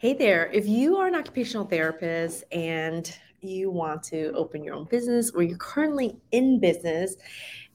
Hey 0.00 0.14
there, 0.14 0.50
if 0.50 0.66
you 0.66 0.96
are 0.96 1.08
an 1.08 1.14
occupational 1.14 1.66
therapist 1.66 2.44
and 2.52 3.14
you 3.42 3.70
want 3.70 4.02
to 4.04 4.32
open 4.34 4.64
your 4.64 4.74
own 4.74 4.86
business 4.86 5.30
or 5.32 5.42
you're 5.42 5.58
currently 5.58 6.16
in 6.32 6.58
business 6.58 7.16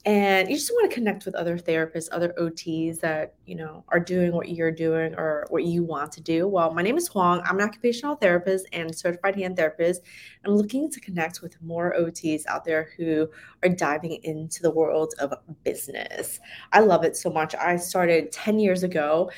and 0.05 0.49
you 0.49 0.55
just 0.55 0.71
want 0.71 0.89
to 0.89 0.95
connect 0.95 1.25
with 1.25 1.35
other 1.35 1.55
therapists, 1.55 2.09
other 2.11 2.33
OTs 2.39 2.99
that, 3.01 3.35
you 3.45 3.53
know, 3.53 3.83
are 3.89 3.99
doing 3.99 4.33
what 4.33 4.49
you're 4.49 4.71
doing 4.71 5.13
or 5.13 5.45
what 5.51 5.65
you 5.65 5.83
want 5.83 6.11
to 6.13 6.21
do. 6.21 6.47
Well, 6.47 6.73
my 6.73 6.81
name 6.81 6.97
is 6.97 7.07
Huang. 7.09 7.43
I'm 7.45 7.59
an 7.59 7.67
occupational 7.67 8.15
therapist 8.15 8.65
and 8.73 8.95
certified 8.95 9.35
hand 9.35 9.55
therapist. 9.55 10.01
I'm 10.43 10.55
looking 10.55 10.89
to 10.89 10.99
connect 10.99 11.43
with 11.43 11.61
more 11.61 11.93
OTs 11.95 12.41
out 12.47 12.65
there 12.65 12.89
who 12.97 13.29
are 13.61 13.69
diving 13.69 14.19
into 14.23 14.63
the 14.63 14.71
world 14.71 15.13
of 15.19 15.31
business. 15.63 16.39
I 16.71 16.79
love 16.79 17.03
it 17.03 17.15
so 17.15 17.29
much. 17.29 17.53
I 17.53 17.75
started 17.75 18.31
10 18.31 18.57
years 18.57 18.81
ago 18.81 19.29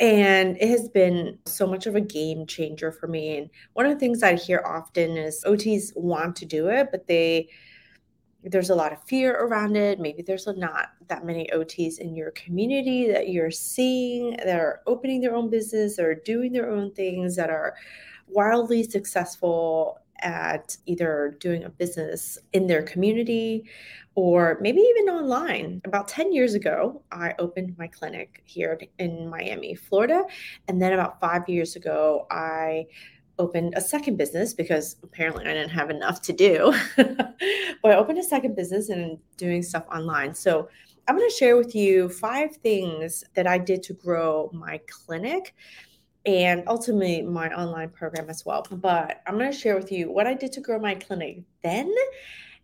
and 0.00 0.56
it 0.60 0.68
has 0.68 0.88
been 0.88 1.38
so 1.46 1.66
much 1.66 1.86
of 1.86 1.96
a 1.96 2.00
game 2.00 2.46
changer 2.46 2.92
for 2.92 3.08
me. 3.08 3.38
And 3.38 3.50
one 3.72 3.86
of 3.86 3.92
the 3.92 3.98
things 3.98 4.22
I 4.22 4.34
hear 4.34 4.62
often 4.64 5.16
is 5.16 5.42
OTs 5.44 5.92
want 5.96 6.36
to 6.36 6.46
do 6.46 6.68
it, 6.68 6.88
but 6.90 7.06
they 7.06 7.48
there's 8.44 8.70
a 8.70 8.74
lot 8.74 8.92
of 8.92 9.02
fear 9.02 9.34
around 9.34 9.76
it. 9.76 9.98
Maybe 9.98 10.22
there's 10.22 10.46
not 10.46 10.90
that 11.08 11.24
many 11.24 11.48
OTs 11.52 11.98
in 11.98 12.14
your 12.14 12.30
community 12.30 13.10
that 13.10 13.30
you're 13.30 13.50
seeing 13.50 14.36
that 14.36 14.60
are 14.60 14.80
opening 14.86 15.20
their 15.20 15.34
own 15.34 15.50
business 15.50 15.98
or 15.98 16.14
doing 16.14 16.52
their 16.52 16.70
own 16.70 16.92
things 16.92 17.34
that 17.34 17.50
are 17.50 17.74
wildly 18.28 18.84
successful 18.84 19.98
at 20.20 20.76
either 20.86 21.36
doing 21.40 21.64
a 21.64 21.68
business 21.68 22.38
in 22.52 22.66
their 22.66 22.82
community 22.82 23.64
or 24.14 24.58
maybe 24.60 24.80
even 24.80 25.14
online. 25.14 25.80
About 25.84 26.08
10 26.08 26.32
years 26.32 26.54
ago, 26.54 27.02
I 27.12 27.34
opened 27.38 27.76
my 27.78 27.86
clinic 27.86 28.42
here 28.44 28.78
in 28.98 29.28
Miami, 29.28 29.74
Florida. 29.74 30.24
And 30.66 30.82
then 30.82 30.92
about 30.92 31.20
five 31.20 31.48
years 31.48 31.76
ago, 31.76 32.26
I 32.30 32.86
opened 33.38 33.74
a 33.76 33.80
second 33.80 34.16
business 34.16 34.54
because 34.54 34.96
apparently 35.02 35.44
I 35.44 35.54
didn't 35.54 35.70
have 35.70 35.90
enough 35.90 36.20
to 36.22 36.32
do. 36.32 36.74
but 36.96 37.92
I 37.92 37.94
opened 37.94 38.18
a 38.18 38.24
second 38.24 38.56
business 38.56 38.88
and 38.88 39.18
doing 39.36 39.62
stuff 39.62 39.84
online. 39.94 40.34
So 40.34 40.68
I'm 41.06 41.16
going 41.16 41.28
to 41.28 41.34
share 41.34 41.56
with 41.56 41.74
you 41.74 42.08
five 42.08 42.56
things 42.56 43.24
that 43.34 43.46
I 43.46 43.58
did 43.58 43.82
to 43.84 43.94
grow 43.94 44.50
my 44.52 44.80
clinic 44.88 45.54
and 46.26 46.64
ultimately 46.66 47.22
my 47.22 47.48
online 47.54 47.90
program 47.90 48.28
as 48.28 48.44
well. 48.44 48.66
But 48.70 49.22
I'm 49.26 49.38
going 49.38 49.50
to 49.50 49.56
share 49.56 49.76
with 49.76 49.92
you 49.92 50.10
what 50.10 50.26
I 50.26 50.34
did 50.34 50.52
to 50.52 50.60
grow 50.60 50.78
my 50.78 50.94
clinic 50.94 51.42
then 51.62 51.92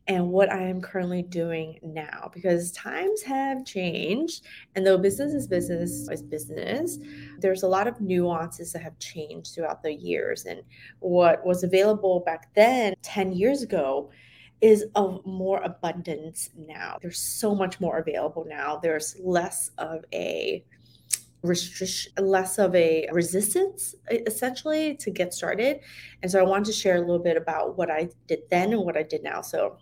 and 0.07 0.29
what 0.29 0.53
I 0.53 0.61
am 0.63 0.83
currently 0.83 1.23
doing 1.23 1.79
now 1.83 2.31
because 2.33 2.73
times 2.73 3.23
have 3.23 3.65
changed. 3.65 4.45
And 4.75 4.87
though 4.87 4.99
business 4.99 5.33
is 5.33 5.47
business 5.47 6.09
is 6.09 6.23
business, 6.23 6.99
there's 7.39 7.63
a 7.63 7.69
lot 7.69 7.89
of 7.89 8.01
nuances 8.01 8.73
that 8.73 8.83
have 8.83 8.99
changed 8.99 9.55
throughout 9.55 9.83
the 9.83 9.95
years. 9.95 10.45
And 10.45 10.63
what 10.99 11.45
was 11.47 11.65
available 11.65 12.21
back 12.21 12.55
then, 12.55 12.95
10 13.03 13.33
years 13.33 13.63
ago, 13.63 14.11
is 14.61 14.85
of 14.95 15.25
more 15.27 15.63
abundance 15.63 16.51
now. 16.57 16.99
There's 17.01 17.19
so 17.19 17.55
much 17.55 17.81
more 17.81 17.99
available 17.99 18.47
now. 18.49 18.79
There's 18.83 19.17
less 19.21 19.71
of 19.79 20.05
a 20.13 20.65
restriction 21.45 22.13
less 22.19 22.59
of 22.59 22.75
a 22.75 23.07
resistance 23.13 23.95
essentially 24.11 24.97
to 24.97 25.11
get 25.11 25.35
started. 25.35 25.81
And 26.23 26.31
so 26.31 26.41
i 26.41 26.43
wanted 26.43 26.65
to 26.67 26.73
share 26.73 26.97
a 26.97 27.01
little 27.01 27.19
bit 27.19 27.37
about 27.37 27.77
what 27.77 27.91
i 27.91 28.09
did 28.27 28.41
then 28.51 28.73
and 28.73 28.83
what 28.83 28.97
i 28.97 29.03
did 29.03 29.23
now. 29.23 29.43
So 29.43 29.77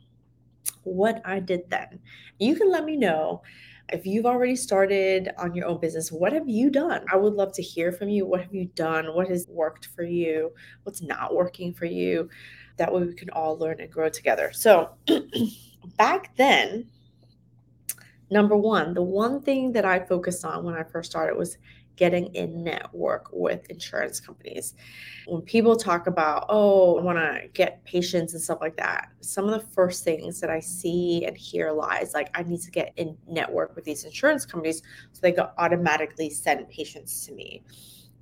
what 0.82 1.22
i 1.24 1.38
did 1.38 1.70
then. 1.70 2.00
You 2.38 2.56
can 2.56 2.70
let 2.70 2.84
me 2.84 2.96
know 2.96 3.42
if 3.92 4.06
you've 4.06 4.26
already 4.26 4.56
started 4.56 5.30
on 5.38 5.54
your 5.54 5.66
own 5.66 5.78
business. 5.78 6.10
What 6.10 6.32
have 6.32 6.48
you 6.48 6.70
done? 6.70 7.04
I 7.12 7.16
would 7.16 7.34
love 7.34 7.52
to 7.54 7.62
hear 7.62 7.92
from 7.92 8.08
you. 8.08 8.26
What 8.26 8.40
have 8.40 8.54
you 8.54 8.66
done? 8.74 9.14
What 9.14 9.28
has 9.28 9.46
worked 9.48 9.86
for 9.94 10.02
you? 10.02 10.50
What's 10.82 11.02
not 11.02 11.34
working 11.34 11.72
for 11.72 11.84
you? 11.84 12.28
That 12.78 12.92
way 12.92 13.04
we 13.04 13.14
can 13.14 13.30
all 13.30 13.56
learn 13.56 13.80
and 13.80 13.90
grow 13.90 14.08
together. 14.08 14.50
So 14.52 14.90
back 15.96 16.34
then 16.36 16.88
number 18.32 18.56
one, 18.56 18.94
the 18.94 19.02
one 19.02 19.42
thing 19.42 19.72
that 19.72 19.84
I 19.84 20.00
focused 20.00 20.44
on 20.44 20.64
when 20.64 20.74
I 20.74 20.82
first 20.82 21.10
started 21.10 21.36
was 21.36 21.58
getting 21.96 22.34
in 22.34 22.64
network 22.64 23.28
with 23.30 23.68
insurance 23.70 24.18
companies. 24.18 24.74
When 25.26 25.42
people 25.42 25.76
talk 25.76 26.06
about, 26.06 26.46
oh, 26.48 26.98
I 26.98 27.02
want 27.02 27.18
to 27.18 27.48
get 27.52 27.84
patients 27.84 28.32
and 28.32 28.42
stuff 28.42 28.58
like 28.62 28.76
that, 28.78 29.10
some 29.20 29.44
of 29.46 29.52
the 29.52 29.66
first 29.68 30.02
things 30.02 30.40
that 30.40 30.48
I 30.48 30.58
see 30.58 31.26
and 31.26 31.36
hear 31.36 31.70
lies 31.70 32.14
like, 32.14 32.30
I 32.34 32.42
need 32.44 32.62
to 32.62 32.70
get 32.70 32.94
in 32.96 33.16
network 33.28 33.76
with 33.76 33.84
these 33.84 34.04
insurance 34.04 34.46
companies 34.46 34.82
so 35.12 35.20
they 35.20 35.32
can 35.32 35.48
automatically 35.58 36.30
send 36.30 36.66
patients 36.70 37.26
to 37.26 37.34
me 37.34 37.62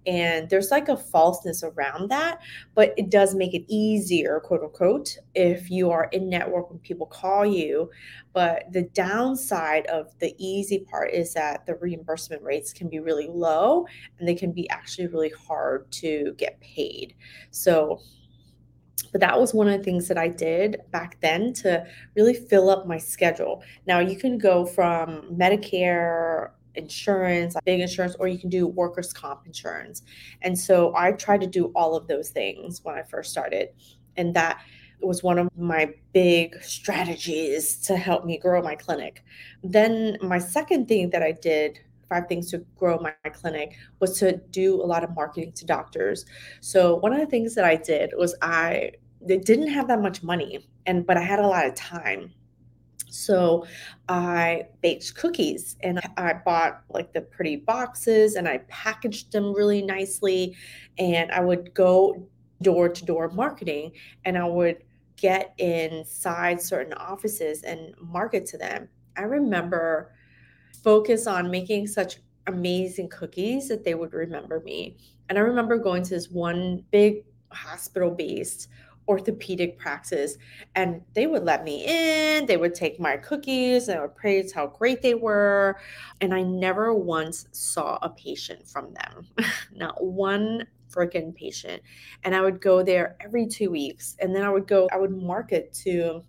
and 0.06 0.48
there's 0.48 0.70
like 0.70 0.88
a 0.88 0.96
falseness 0.96 1.62
around 1.62 2.08
that 2.08 2.38
but 2.74 2.94
it 2.96 3.10
does 3.10 3.34
make 3.34 3.52
it 3.52 3.64
easier 3.68 4.40
quote 4.40 4.62
unquote 4.62 5.18
if 5.34 5.70
you 5.70 5.90
are 5.90 6.08
in 6.12 6.28
network 6.28 6.70
when 6.70 6.78
people 6.78 7.06
call 7.06 7.44
you 7.44 7.90
but 8.32 8.64
the 8.72 8.82
downside 8.94 9.86
of 9.86 10.18
the 10.18 10.34
easy 10.38 10.78
part 10.90 11.12
is 11.12 11.34
that 11.34 11.66
the 11.66 11.74
reimbursement 11.76 12.42
rates 12.42 12.72
can 12.72 12.88
be 12.88 12.98
really 12.98 13.28
low 13.28 13.86
and 14.18 14.26
they 14.26 14.34
can 14.34 14.52
be 14.52 14.68
actually 14.70 15.06
really 15.06 15.32
hard 15.46 15.90
to 15.92 16.34
get 16.38 16.58
paid 16.60 17.14
so 17.50 18.00
but 19.12 19.20
that 19.20 19.38
was 19.38 19.52
one 19.52 19.68
of 19.68 19.76
the 19.76 19.84
things 19.84 20.08
that 20.08 20.18
I 20.18 20.28
did 20.28 20.82
back 20.90 21.20
then 21.20 21.52
to 21.54 21.84
really 22.14 22.34
fill 22.34 22.70
up 22.70 22.86
my 22.86 22.98
schedule. 22.98 23.62
Now 23.86 23.98
you 23.98 24.16
can 24.16 24.38
go 24.38 24.64
from 24.64 25.22
Medicare 25.36 26.50
insurance, 26.74 27.56
big 27.64 27.80
insurance, 27.80 28.14
or 28.18 28.28
you 28.28 28.38
can 28.38 28.50
do 28.50 28.66
workers' 28.66 29.12
comp 29.12 29.46
insurance. 29.46 30.02
And 30.42 30.58
so 30.58 30.94
I 30.96 31.12
tried 31.12 31.40
to 31.42 31.46
do 31.46 31.66
all 31.74 31.96
of 31.96 32.06
those 32.06 32.30
things 32.30 32.80
when 32.82 32.94
I 32.94 33.02
first 33.02 33.30
started. 33.30 33.70
And 34.16 34.34
that 34.34 34.60
was 35.02 35.22
one 35.22 35.38
of 35.38 35.48
my 35.56 35.92
big 36.12 36.62
strategies 36.62 37.76
to 37.76 37.96
help 37.96 38.24
me 38.24 38.38
grow 38.38 38.62
my 38.62 38.74
clinic. 38.74 39.24
Then 39.62 40.18
my 40.20 40.38
second 40.38 40.88
thing 40.88 41.10
that 41.10 41.22
I 41.22 41.32
did 41.32 41.80
five 42.10 42.26
things 42.26 42.50
to 42.50 42.58
grow 42.76 42.98
my, 42.98 43.14
clinic 43.30 43.76
was 44.00 44.18
to 44.18 44.36
do 44.50 44.74
a 44.82 44.84
lot 44.84 45.04
of 45.04 45.14
marketing 45.14 45.52
to 45.52 45.64
doctors. 45.64 46.26
So 46.60 46.96
one 46.96 47.12
of 47.12 47.20
the 47.20 47.26
things 47.26 47.54
that 47.54 47.64
I 47.64 47.76
did 47.76 48.12
was 48.16 48.34
I 48.42 48.90
didn't 49.24 49.68
have 49.68 49.86
that 49.88 50.00
much 50.00 50.22
money 50.22 50.66
and 50.86 51.06
but 51.06 51.16
I 51.16 51.22
had 51.22 51.38
a 51.38 51.46
lot 51.46 51.66
of 51.66 51.74
time. 51.74 52.32
So 53.10 53.66
I 54.08 54.66
baked 54.82 55.14
cookies 55.14 55.76
and 55.82 56.00
I 56.16 56.34
bought 56.44 56.82
like 56.88 57.12
the 57.12 57.20
pretty 57.20 57.56
boxes 57.56 58.34
and 58.34 58.48
I 58.48 58.58
packaged 58.68 59.32
them 59.32 59.52
really 59.52 59.82
nicely. 59.82 60.56
And 60.98 61.30
I 61.32 61.40
would 61.40 61.74
go 61.74 62.28
door 62.62 62.88
to 62.88 63.04
door 63.04 63.30
marketing 63.30 63.92
and 64.24 64.36
I 64.36 64.46
would 64.46 64.78
get 65.16 65.54
inside 65.58 66.60
certain 66.60 66.94
offices 66.94 67.62
and 67.62 67.94
market 68.00 68.46
to 68.46 68.58
them. 68.58 68.88
I 69.16 69.22
remember 69.22 70.12
focus 70.82 71.26
on 71.26 71.50
making 71.50 71.86
such 71.86 72.18
amazing 72.46 73.08
cookies 73.08 73.68
that 73.68 73.84
they 73.84 73.94
would 73.94 74.14
remember 74.14 74.60
me. 74.60 74.96
And 75.28 75.38
I 75.38 75.42
remember 75.42 75.76
going 75.78 76.02
to 76.04 76.10
this 76.10 76.30
one 76.30 76.84
big 76.90 77.24
hospital 77.52 78.10
based 78.10 78.68
orthopedic 79.10 79.76
practice 79.76 80.38
and 80.76 81.02
they 81.14 81.26
would 81.26 81.42
let 81.42 81.64
me 81.64 81.84
in 81.84 82.46
they 82.46 82.56
would 82.56 82.76
take 82.76 83.00
my 83.00 83.16
cookies 83.16 83.88
and 83.88 84.00
would 84.00 84.14
praise 84.14 84.52
how 84.52 84.68
great 84.68 85.02
they 85.02 85.14
were 85.14 85.76
and 86.20 86.32
i 86.32 86.40
never 86.40 86.94
once 86.94 87.48
saw 87.50 87.98
a 88.02 88.10
patient 88.10 88.64
from 88.68 88.94
them. 88.94 89.26
Not 89.74 90.02
one 90.04 90.64
freaking 90.88 91.34
patient. 91.34 91.82
And 92.22 92.36
i 92.36 92.40
would 92.40 92.60
go 92.60 92.84
there 92.84 93.16
every 93.20 93.48
two 93.48 93.70
weeks 93.70 94.16
and 94.20 94.34
then 94.34 94.44
i 94.44 94.48
would 94.48 94.68
go 94.68 94.88
i 94.92 94.96
would 94.96 95.10
market 95.10 95.72
to 95.84 96.22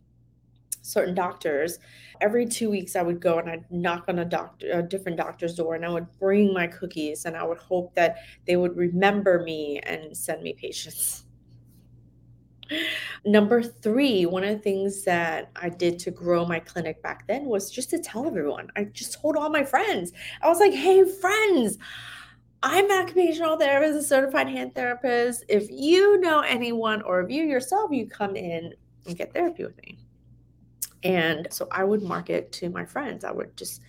certain 0.84 1.14
doctors. 1.14 1.78
Every 2.20 2.48
two 2.48 2.72
weeks 2.72 2.96
i 2.96 3.04
would 3.04 3.20
go 3.20 3.38
and 3.38 3.50
i'd 3.50 3.72
knock 3.72 4.06
on 4.08 4.20
a 4.20 4.26
doctor 4.26 4.72
a 4.72 4.82
different 4.82 5.18
doctor's 5.18 5.56
door 5.56 5.76
and 5.76 5.86
i 5.86 5.90
would 5.90 6.08
bring 6.20 6.52
my 6.54 6.68
cookies 6.68 7.26
and 7.26 7.36
i 7.36 7.44
would 7.44 7.58
hope 7.58 7.94
that 7.96 8.18
they 8.46 8.56
would 8.56 8.76
remember 8.76 9.44
me 9.44 9.80
and 9.84 10.16
send 10.16 10.42
me 10.44 10.54
patients 10.54 11.26
Number 13.26 13.62
three, 13.62 14.26
one 14.26 14.44
of 14.44 14.56
the 14.56 14.64
things 14.64 15.04
that 15.04 15.52
I 15.56 15.70
did 15.70 16.00
to 16.00 16.12
grow 16.12 16.46
my 16.46 16.60
clinic 16.60 17.02
back 17.02 17.28
then 17.28 17.46
was 17.46 17.70
just 17.72 17.90
to 17.92 18.00
tell 18.00 18.26
everyone. 18.26 18.70
I 18.76 18.86
just 18.86 19.14
told 19.14 19.36
all 19.36 19.50
my 19.50 19.64
friends. 19.64 20.12
I 20.42 20.48
was 20.48 20.60
like, 20.60 20.74
hey, 20.74 21.04
friends, 21.04 21.78
I'm 22.64 22.90
an 22.92 23.04
occupational 23.04 23.58
therapist, 23.58 24.06
a 24.06 24.08
certified 24.08 24.48
hand 24.48 24.76
therapist. 24.76 25.44
If 25.50 25.70
you 25.70 26.20
know 26.20 26.42
anyone 26.42 27.02
or 27.02 27.22
if 27.22 27.30
you 27.30 27.44
yourself, 27.44 27.92
you 27.92 28.08
come 28.08 28.36
in 28.36 28.74
and 29.08 29.18
get 29.18 29.34
therapy 29.34 29.64
with 29.64 29.78
me. 29.78 29.98
And 31.04 31.48
so 31.50 31.68
I 31.72 31.84
would 31.84 32.04
market 32.04 32.52
to 32.54 32.70
my 32.70 32.86
friends. 32.86 33.24
I 33.24 33.32
would 33.32 33.58
just 33.58 33.82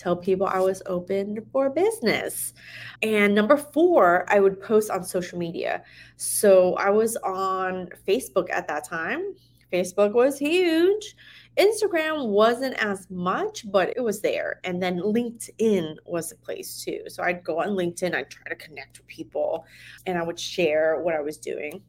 tell 0.00 0.16
people 0.16 0.46
I 0.46 0.60
was 0.60 0.82
open 0.86 1.38
for 1.52 1.70
business. 1.70 2.54
And 3.02 3.34
number 3.34 3.56
four, 3.56 4.24
I 4.28 4.40
would 4.40 4.60
post 4.60 4.90
on 4.90 5.04
social 5.04 5.38
media. 5.38 5.82
So 6.16 6.74
I 6.74 6.90
was 6.90 7.16
on 7.16 7.88
Facebook 8.08 8.50
at 8.50 8.66
that 8.68 8.84
time. 8.84 9.34
Facebook 9.72 10.14
was 10.14 10.38
huge. 10.38 11.14
Instagram 11.58 12.28
wasn't 12.28 12.74
as 12.82 13.08
much, 13.10 13.70
but 13.70 13.92
it 13.96 14.00
was 14.00 14.20
there. 14.20 14.60
And 14.64 14.82
then 14.82 14.98
LinkedIn 15.00 15.96
was 16.06 16.32
a 16.32 16.36
place 16.36 16.82
too. 16.82 17.02
So 17.08 17.22
I'd 17.22 17.44
go 17.44 17.60
on 17.60 17.68
LinkedIn, 17.68 18.14
I'd 18.14 18.30
try 18.30 18.48
to 18.48 18.56
connect 18.56 18.98
with 18.98 19.06
people, 19.06 19.64
and 20.06 20.16
I 20.16 20.22
would 20.22 20.38
share 20.38 21.00
what 21.02 21.14
I 21.14 21.20
was 21.20 21.36
doing. 21.36 21.82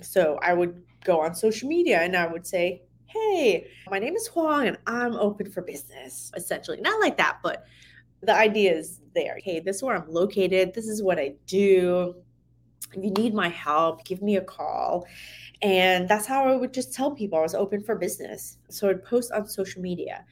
So 0.00 0.38
I 0.42 0.54
would 0.54 0.82
go 1.04 1.20
on 1.20 1.34
social 1.34 1.68
media 1.68 2.00
and 2.00 2.16
I 2.16 2.26
would 2.26 2.46
say, 2.46 2.82
Hey, 3.12 3.66
my 3.90 3.98
name 3.98 4.16
is 4.16 4.26
Huang 4.28 4.68
and 4.68 4.78
I'm 4.86 5.14
open 5.16 5.50
for 5.50 5.60
business, 5.60 6.32
essentially. 6.34 6.80
Not 6.80 6.98
like 6.98 7.18
that, 7.18 7.40
but 7.42 7.66
the 8.22 8.34
idea 8.34 8.72
is 8.72 9.00
there. 9.14 9.38
Hey, 9.42 9.60
this 9.60 9.76
is 9.76 9.82
where 9.82 9.96
I'm 9.96 10.10
located. 10.10 10.72
This 10.72 10.88
is 10.88 11.02
what 11.02 11.18
I 11.18 11.34
do. 11.46 12.14
If 12.94 13.04
you 13.04 13.10
need 13.10 13.34
my 13.34 13.48
help, 13.48 14.04
give 14.04 14.22
me 14.22 14.36
a 14.36 14.40
call. 14.40 15.06
And 15.60 16.08
that's 16.08 16.26
how 16.26 16.46
I 16.46 16.56
would 16.56 16.72
just 16.72 16.94
tell 16.94 17.10
people 17.10 17.38
I 17.38 17.42
was 17.42 17.54
open 17.54 17.82
for 17.82 17.96
business. 17.96 18.56
So 18.70 18.88
I'd 18.88 19.04
post 19.04 19.30
on 19.32 19.46
social 19.46 19.82
media. 19.82 20.24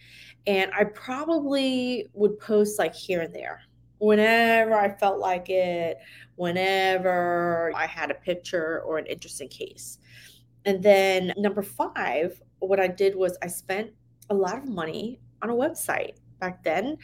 And 0.46 0.70
I 0.72 0.84
probably 0.84 2.06
would 2.14 2.38
post 2.40 2.78
like 2.78 2.94
here 2.94 3.20
and 3.20 3.34
there 3.34 3.60
whenever 3.98 4.74
I 4.74 4.88
felt 4.96 5.18
like 5.18 5.50
it, 5.50 5.98
whenever 6.36 7.72
I 7.76 7.84
had 7.84 8.10
a 8.10 8.14
picture 8.14 8.80
or 8.86 8.96
an 8.96 9.04
interesting 9.04 9.48
case. 9.48 9.98
And 10.64 10.82
then 10.82 11.34
number 11.36 11.60
five, 11.60 12.40
what 12.60 12.80
I 12.80 12.88
did 12.88 13.14
was 13.14 13.36
I 13.42 13.48
spent 13.48 13.90
a 14.28 14.34
lot 14.34 14.58
of 14.58 14.68
money 14.68 15.20
on 15.42 15.50
a 15.50 15.54
website. 15.54 16.14
Back 16.38 16.62
then, 16.64 16.96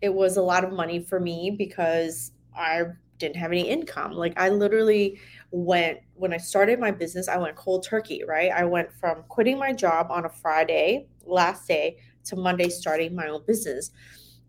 it 0.00 0.12
was 0.12 0.36
a 0.36 0.42
lot 0.42 0.64
of 0.64 0.72
money 0.72 1.00
for 1.00 1.18
me 1.18 1.54
because 1.56 2.32
I 2.54 2.82
didn't 3.18 3.36
have 3.36 3.52
any 3.52 3.68
income. 3.68 4.12
Like 4.12 4.34
I 4.36 4.48
literally 4.48 5.18
went 5.50 6.00
when 6.14 6.32
I 6.32 6.38
started 6.38 6.78
my 6.78 6.90
business, 6.90 7.28
I 7.28 7.38
went 7.38 7.56
cold 7.56 7.84
turkey, 7.84 8.24
right? 8.26 8.50
I 8.50 8.64
went 8.64 8.92
from 8.92 9.22
quitting 9.28 9.58
my 9.58 9.72
job 9.72 10.08
on 10.10 10.24
a 10.24 10.28
Friday, 10.28 11.06
last 11.24 11.68
day, 11.68 11.98
to 12.24 12.36
Monday 12.36 12.68
starting 12.68 13.14
my 13.14 13.28
own 13.28 13.42
business. 13.46 13.92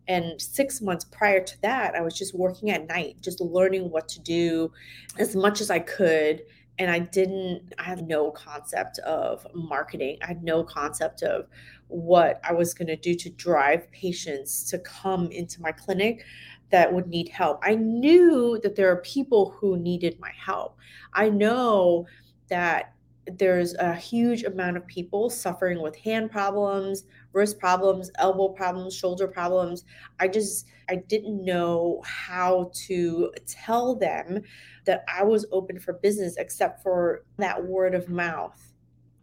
And 0.07 0.42
six 0.42 0.81
months 0.81 1.06
prior 1.06 1.42
to 1.42 1.62
that, 1.62 1.95
I 1.95 2.01
was 2.01 2.18
just 2.18 2.36
working 2.36 2.71
at 2.71 2.88
night, 2.88 3.18
just 3.21 3.39
learning 3.39 3.89
what 3.89 4.09
to 4.09 4.19
do 4.19 4.71
as 5.18 5.36
much 5.36 5.62
as 5.62 5.69
I 5.69 5.80
could. 5.80 6.44
And 6.80 6.90
I 6.90 7.00
didn't, 7.00 7.74
I 7.78 7.84
had 7.84 8.08
no 8.08 8.31
concept 8.31 8.98
of 9.00 9.46
marketing. 9.54 10.18
I 10.24 10.28
had 10.28 10.44
no 10.44 10.64
concept 10.64 11.22
of 11.22 11.48
what 11.88 12.42
I 12.44 12.54
was 12.54 12.74
going 12.74 12.88
to 12.88 12.96
do 12.96 13.14
to 13.14 13.30
drive 13.30 13.92
patients 13.92 14.64
to 14.72 14.80
come 14.80 15.28
into 15.31 15.62
my 15.62 15.72
clinic 15.72 16.25
that 16.72 16.92
would 16.92 17.08
need 17.08 17.30
help. 17.30 17.60
I 17.62 17.75
knew 17.75 18.60
that 18.64 18.75
there 18.75 18.90
are 18.92 19.02
people 19.02 19.52
who 19.52 19.78
needed 19.78 20.20
my 20.20 20.31
help. 20.36 20.75
I 21.14 21.30
know 21.30 22.08
that 22.50 22.94
there's 23.25 23.74
a 23.75 23.96
huge 23.96 24.44
amount 24.44 24.78
of 24.78 24.86
people 24.88 25.30
suffering 25.30 25.81
with 25.81 25.96
hand 25.96 26.31
problems, 26.31 27.06
wrist 27.31 27.60
problems, 27.60 28.12
elbow 28.18 28.50
problems, 28.50 28.96
shoulder 28.96 29.28
problems. 29.28 29.86
I 30.20 30.28
just 30.28 30.68
I 30.90 30.96
didn't 30.96 31.44
know 31.44 32.02
how 32.06 32.72
to 32.88 33.31
tell 33.48 33.96
them 33.96 34.42
that 34.86 35.06
I 35.08 35.24
was 35.24 35.46
open 35.52 35.80
for 35.80 35.94
business 35.94 36.36
except 36.38 36.84
for 36.84 37.24
that 37.38 37.64
word 37.66 37.96
of 37.96 38.10
mouth 38.10 38.74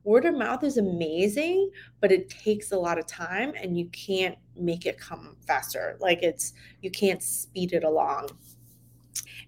word 0.05 0.25
of 0.25 0.35
mouth 0.35 0.65
is 0.65 0.77
amazing, 0.79 1.71
but 2.01 2.11
it 2.11 2.29
takes 2.31 2.73
a 2.73 2.79
lot 2.79 2.99
of 2.99 3.07
time 3.07 3.53
and 3.61 3.79
you 3.79 3.87
can't 3.91 4.37
make 4.57 4.87
it 4.87 4.99
come 4.99 5.37
faster. 5.47 5.97
Like 6.01 6.23
it's, 6.23 6.55
you 6.81 6.91
can't 6.91 7.23
speed 7.23 7.73
it 7.73 7.85
along. 7.85 8.31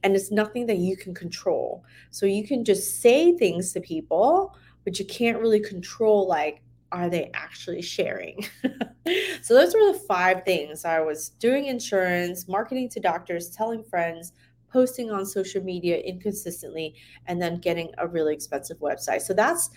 And 0.03 0.17
it's 0.17 0.31
nothing 0.31 0.67
that 0.67 0.79
you 0.79 0.97
can 0.97 1.15
control. 1.15 1.85
So 2.11 2.27
you 2.27 2.47
can 2.47 2.65
just 2.65 3.01
say 3.01 3.37
things 3.37 3.73
to 3.73 3.81
people, 3.81 4.57
but 4.85 4.99
you 4.99 5.05
can't 5.07 5.39
really 5.39 5.61
control, 5.61 6.27
like, 6.27 6.63
are 6.91 7.09
they 7.09 7.31
actually 7.35 7.83
sharing? 7.83 8.45
so 9.43 9.55
those 9.55 9.75
were 9.75 9.93
the 9.93 10.01
five 10.07 10.45
things 10.45 10.85
I 10.85 11.01
was 11.01 11.31
doing 11.31 11.67
insurance, 11.67 12.49
marketing 12.49 12.89
to 12.91 13.01
doctors, 13.01 13.51
telling 13.51 13.83
friends, 13.83 14.33
posting 14.71 15.11
on 15.11 15.25
social 15.25 15.63
media 15.63 15.99
inconsistently, 15.99 16.95
and 17.27 17.41
then 17.41 17.59
getting 17.59 17.91
a 17.99 18.07
really 18.07 18.35
expensive 18.35 18.79
website. 18.79 19.23
So 19.23 19.35
that's 19.35 19.71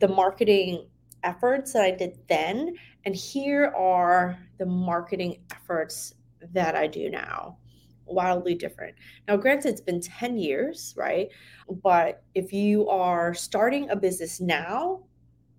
the 0.00 0.08
marketing 0.08 0.86
efforts 1.22 1.72
that 1.72 1.82
I 1.82 1.90
did 1.90 2.18
then. 2.28 2.74
And 3.04 3.14
here 3.14 3.72
are 3.76 4.38
the 4.58 4.66
marketing 4.66 5.40
efforts 5.50 6.14
that 6.52 6.74
I 6.74 6.86
do 6.86 7.10
now. 7.10 7.58
Wildly 8.06 8.54
different. 8.54 8.94
Now, 9.26 9.36
granted, 9.36 9.70
it's 9.70 9.80
been 9.80 10.00
10 10.00 10.36
years, 10.36 10.94
right? 10.96 11.28
But 11.82 12.22
if 12.34 12.52
you 12.52 12.88
are 12.88 13.34
starting 13.34 13.90
a 13.90 13.96
business 13.96 14.40
now, 14.40 15.04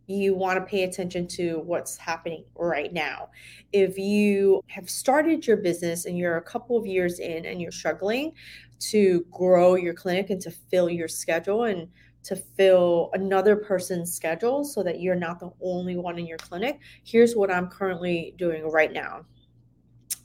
you 0.08 0.36
want 0.36 0.60
to 0.60 0.66
pay 0.66 0.84
attention 0.84 1.28
to 1.28 1.60
what's 1.66 1.98
happening 1.98 2.46
right 2.56 2.94
now. 2.94 3.30
If 3.74 3.98
you 3.98 4.62
have 4.68 4.90
started 4.90 5.48
your 5.48 5.58
business 5.58 6.06
and 6.06 6.18
you're 6.18 6.38
a 6.38 6.42
couple 6.42 6.78
of 6.78 6.86
years 6.86 7.20
in 7.20 7.46
and 7.46 7.60
you're 7.62 7.72
struggling 7.72 8.34
to 8.80 9.26
grow 9.32 9.76
your 9.76 9.94
clinic 9.94 10.30
and 10.30 10.42
to 10.42 10.52
fill 10.52 10.90
your 10.90 11.08
schedule 11.08 11.64
and 11.64 11.88
to 12.24 12.36
fill 12.36 13.10
another 13.14 13.56
person's 13.56 14.14
schedule 14.14 14.64
so 14.64 14.84
that 14.84 15.00
you're 15.00 15.16
not 15.16 15.40
the 15.40 15.52
only 15.62 15.96
one 15.96 16.18
in 16.18 16.26
your 16.26 16.38
clinic, 16.40 16.80
here's 17.04 17.36
what 17.36 17.52
I'm 17.52 17.68
currently 17.68 18.34
doing 18.38 18.70
right 18.70 18.92
now. 18.92 19.26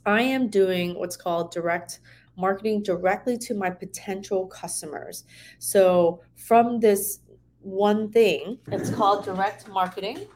I 0.05 0.21
am 0.21 0.47
doing 0.47 0.97
what's 0.97 1.15
called 1.15 1.51
direct 1.51 1.99
marketing 2.37 2.81
directly 2.83 3.37
to 3.37 3.53
my 3.53 3.69
potential 3.69 4.47
customers. 4.47 5.25
So, 5.59 6.21
from 6.35 6.79
this 6.79 7.19
one 7.59 8.11
thing, 8.11 8.57
it's 8.67 8.89
called 8.89 9.25
direct 9.25 9.67
marketing, 9.69 10.27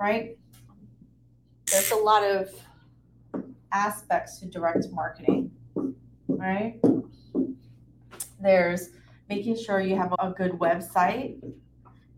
right? 0.00 0.38
There's 1.70 1.90
a 1.90 1.96
lot 1.96 2.24
of 2.24 2.48
aspects 3.72 4.40
to 4.40 4.46
direct 4.46 4.86
marketing, 4.90 5.50
right? 6.26 6.80
There's 8.40 8.90
making 9.28 9.56
sure 9.56 9.80
you 9.80 9.96
have 9.96 10.14
a 10.18 10.30
good 10.30 10.52
website, 10.52 11.38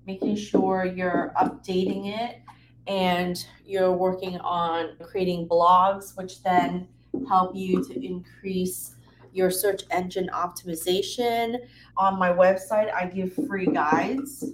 making 0.06 0.36
sure 0.36 0.84
you're 0.84 1.32
updating 1.36 2.16
it, 2.16 2.41
and 2.86 3.46
you're 3.64 3.92
working 3.92 4.38
on 4.38 4.96
creating 5.02 5.48
blogs, 5.48 6.16
which 6.16 6.42
then 6.42 6.88
help 7.28 7.54
you 7.54 7.84
to 7.84 8.04
increase 8.04 8.96
your 9.32 9.50
search 9.50 9.82
engine 9.90 10.28
optimization. 10.32 11.58
On 11.96 12.18
my 12.18 12.30
website, 12.30 12.92
I 12.92 13.06
give 13.06 13.34
free 13.34 13.66
guides. 13.66 14.44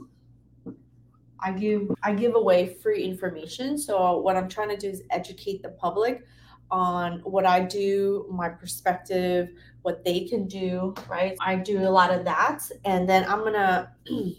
I 1.40 1.52
give 1.52 1.90
I 2.02 2.14
give 2.14 2.34
away 2.34 2.74
free 2.82 3.04
information. 3.04 3.78
So 3.78 4.18
what 4.18 4.36
I'm 4.36 4.48
trying 4.48 4.70
to 4.70 4.76
do 4.76 4.88
is 4.88 5.02
educate 5.10 5.62
the 5.62 5.70
public 5.70 6.24
on 6.70 7.20
what 7.20 7.46
I 7.46 7.60
do, 7.60 8.26
my 8.30 8.48
perspective, 8.48 9.50
what 9.82 10.04
they 10.04 10.24
can 10.24 10.46
do, 10.46 10.94
right? 11.08 11.36
I 11.40 11.56
do 11.56 11.80
a 11.80 11.90
lot 11.90 12.12
of 12.12 12.24
that. 12.24 12.62
And 12.84 13.08
then 13.08 13.24
I'm 13.28 13.40
going 13.40 13.54
to, 13.54 13.90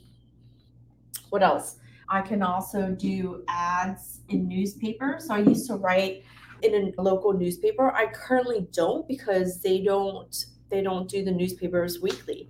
what 1.30 1.44
else? 1.44 1.78
I 2.10 2.22
can 2.22 2.42
also 2.42 2.90
do 2.90 3.44
ads 3.48 4.22
in 4.30 4.48
newspapers. 4.48 5.28
So 5.28 5.36
I 5.36 5.40
used 5.40 5.68
to 5.68 5.76
write 5.76 6.24
in 6.64 6.94
a 6.98 7.02
local 7.02 7.34
newspaper. 7.34 7.92
I 7.92 8.08
currently 8.08 8.68
don't 8.72 9.08
because 9.08 9.62
they 9.62 9.82
don't 9.82 10.36
they 10.70 10.82
don't 10.82 11.10
do 11.10 11.24
the 11.24 11.32
newspapers 11.32 12.02
weekly. 12.02 12.50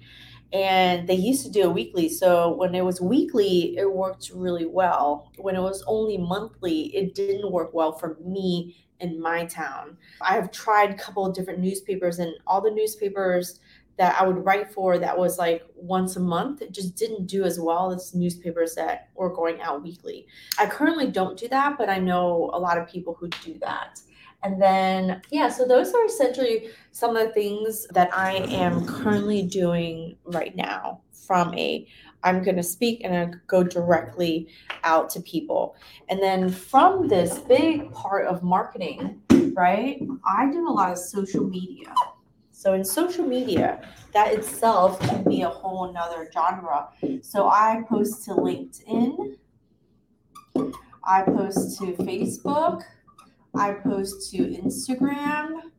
And 0.51 1.08
they 1.08 1.13
used 1.13 1.46
to 1.46 1.51
do 1.51 1.62
it 1.62 1.74
weekly. 1.74 2.10
So 2.10 2.54
when 2.56 2.74
it 2.74 2.84
was 2.84 3.00
weekly, 3.00 3.78
it 3.78 3.92
worked 3.92 4.32
really 4.34 4.66
well. 4.66 5.32
When 5.38 5.56
it 5.56 5.62
was 5.62 5.84
only 5.88 6.18
monthly, 6.18 6.96
it 6.96 7.13
didn't 7.13 7.51
work 7.51 7.74
well 7.74 7.92
for 7.92 8.18
me 8.25 8.75
in 9.00 9.22
my 9.22 9.46
town. 9.46 9.96
I 10.22 10.34
have 10.34 10.51
tried 10.51 10.92
a 10.92 10.96
couple 10.96 11.25
of 11.25 11.36
different 11.36 11.60
newspapers, 11.60 12.20
and 12.20 12.34
all 12.48 12.62
the 12.62 12.72
newspapers 12.72 13.60
that 14.00 14.20
I 14.20 14.25
would 14.25 14.46
write 14.46 14.72
for 14.72 14.98
that 14.98 15.15
was 15.18 15.38
like 15.38 15.63
once 15.75 16.15
a 16.15 16.22
month, 16.22 16.62
it 16.62 16.72
just 16.72 16.96
didn't 16.96 17.27
do 17.27 17.44
as 17.44 17.60
well 17.60 17.91
as 17.91 18.15
newspapers 18.15 18.74
that 18.75 19.10
were 19.13 19.29
going 19.29 19.60
out 19.60 19.84
weekly. 19.84 20.25
I 20.58 20.68
currently 20.68 21.08
don't 21.08 21.38
do 21.38 21.50
that, 21.50 21.77
but 21.77 21.89
I 21.89 22.00
know 22.00 22.50
a 22.53 22.60
lot 22.60 22.77
of 22.77 22.88
people 22.88 23.13
who 23.20 23.27
do 23.44 23.60
that. 23.60 24.00
And 24.41 24.62
then, 24.62 25.22
yeah, 25.32 25.50
so 25.50 25.65
those 25.65 25.94
are 25.94 26.06
essentially 26.06 26.70
some 26.94 27.18
of 27.18 27.27
the 27.27 27.34
things 27.34 27.88
that 27.88 28.10
I 28.15 28.36
am 28.36 28.86
currently 28.88 29.41
doing 29.41 30.15
right 30.24 30.56
now 30.56 31.01
from 31.12 31.53
a 31.56 31.86
I'm 32.24 32.41
going 32.41 32.58
to 32.58 32.63
speak 32.63 33.01
and 33.03 33.15
I 33.15 33.38
go 33.48 33.63
directly 33.63 34.48
out 34.84 35.10
to 35.12 35.22
people. 35.22 35.75
And 36.10 36.22
then 36.22 36.50
from 36.50 37.08
this 37.08 37.39
big 37.39 37.91
part 37.91 38.27
of 38.27 38.44
marketing, 38.44 39.22
right, 39.53 40.01
I 40.25 40.51
do 40.51 40.68
a 40.68 40.72
lot 40.72 40.91
of 40.91 40.98
social 40.98 41.44
media. 41.44 41.94
So 42.60 42.74
in 42.74 42.84
social 42.84 43.25
media, 43.25 43.80
that 44.12 44.34
itself 44.34 45.00
can 45.00 45.24
be 45.24 45.44
a 45.44 45.50
whole 45.50 45.94
nother 45.94 46.30
genre. 46.34 46.89
So 47.22 47.48
I 47.48 47.84
post 47.88 48.25
to 48.25 48.32
LinkedIn, 48.32 49.38
I 51.06 51.22
post 51.22 51.80
to 51.80 51.94
Facebook, 51.94 52.84
I 53.56 53.72
post 53.72 54.30
to 54.32 54.39
Instagram, 54.39 55.72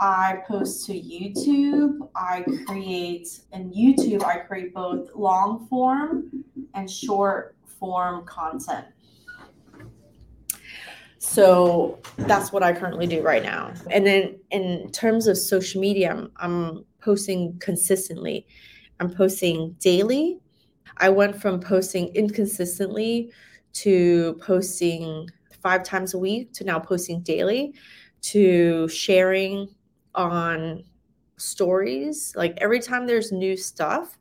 I 0.00 0.42
post 0.48 0.84
to 0.86 0.92
YouTube. 0.94 2.08
I 2.16 2.44
create 2.66 3.28
in 3.52 3.70
YouTube, 3.70 4.24
I 4.24 4.38
create 4.38 4.74
both 4.74 5.14
long 5.14 5.68
form 5.68 6.44
and 6.74 6.90
short 6.90 7.54
form 7.78 8.24
content. 8.26 8.86
So 11.26 11.98
that's 12.16 12.50
what 12.50 12.62
I 12.62 12.72
currently 12.72 13.06
do 13.06 13.20
right 13.20 13.42
now. 13.42 13.74
And 13.90 14.06
then 14.06 14.38
in 14.52 14.90
terms 14.92 15.26
of 15.26 15.36
social 15.36 15.80
media, 15.82 16.10
I'm, 16.12 16.30
I'm 16.38 16.84
posting 17.00 17.58
consistently. 17.58 18.46
I'm 19.00 19.12
posting 19.12 19.72
daily. 19.80 20.38
I 20.96 21.10
went 21.10 21.38
from 21.38 21.60
posting 21.60 22.14
inconsistently 22.14 23.32
to 23.74 24.38
posting 24.40 25.28
five 25.60 25.82
times 25.82 26.14
a 26.14 26.18
week 26.18 26.54
to 26.54 26.64
now 26.64 26.78
posting 26.78 27.20
daily 27.20 27.74
to 28.22 28.88
sharing 28.88 29.68
on 30.14 30.84
stories. 31.36 32.32
Like 32.34 32.56
every 32.62 32.80
time 32.80 33.06
there's 33.06 33.30
new 33.30 33.56
stuff, 33.58 34.16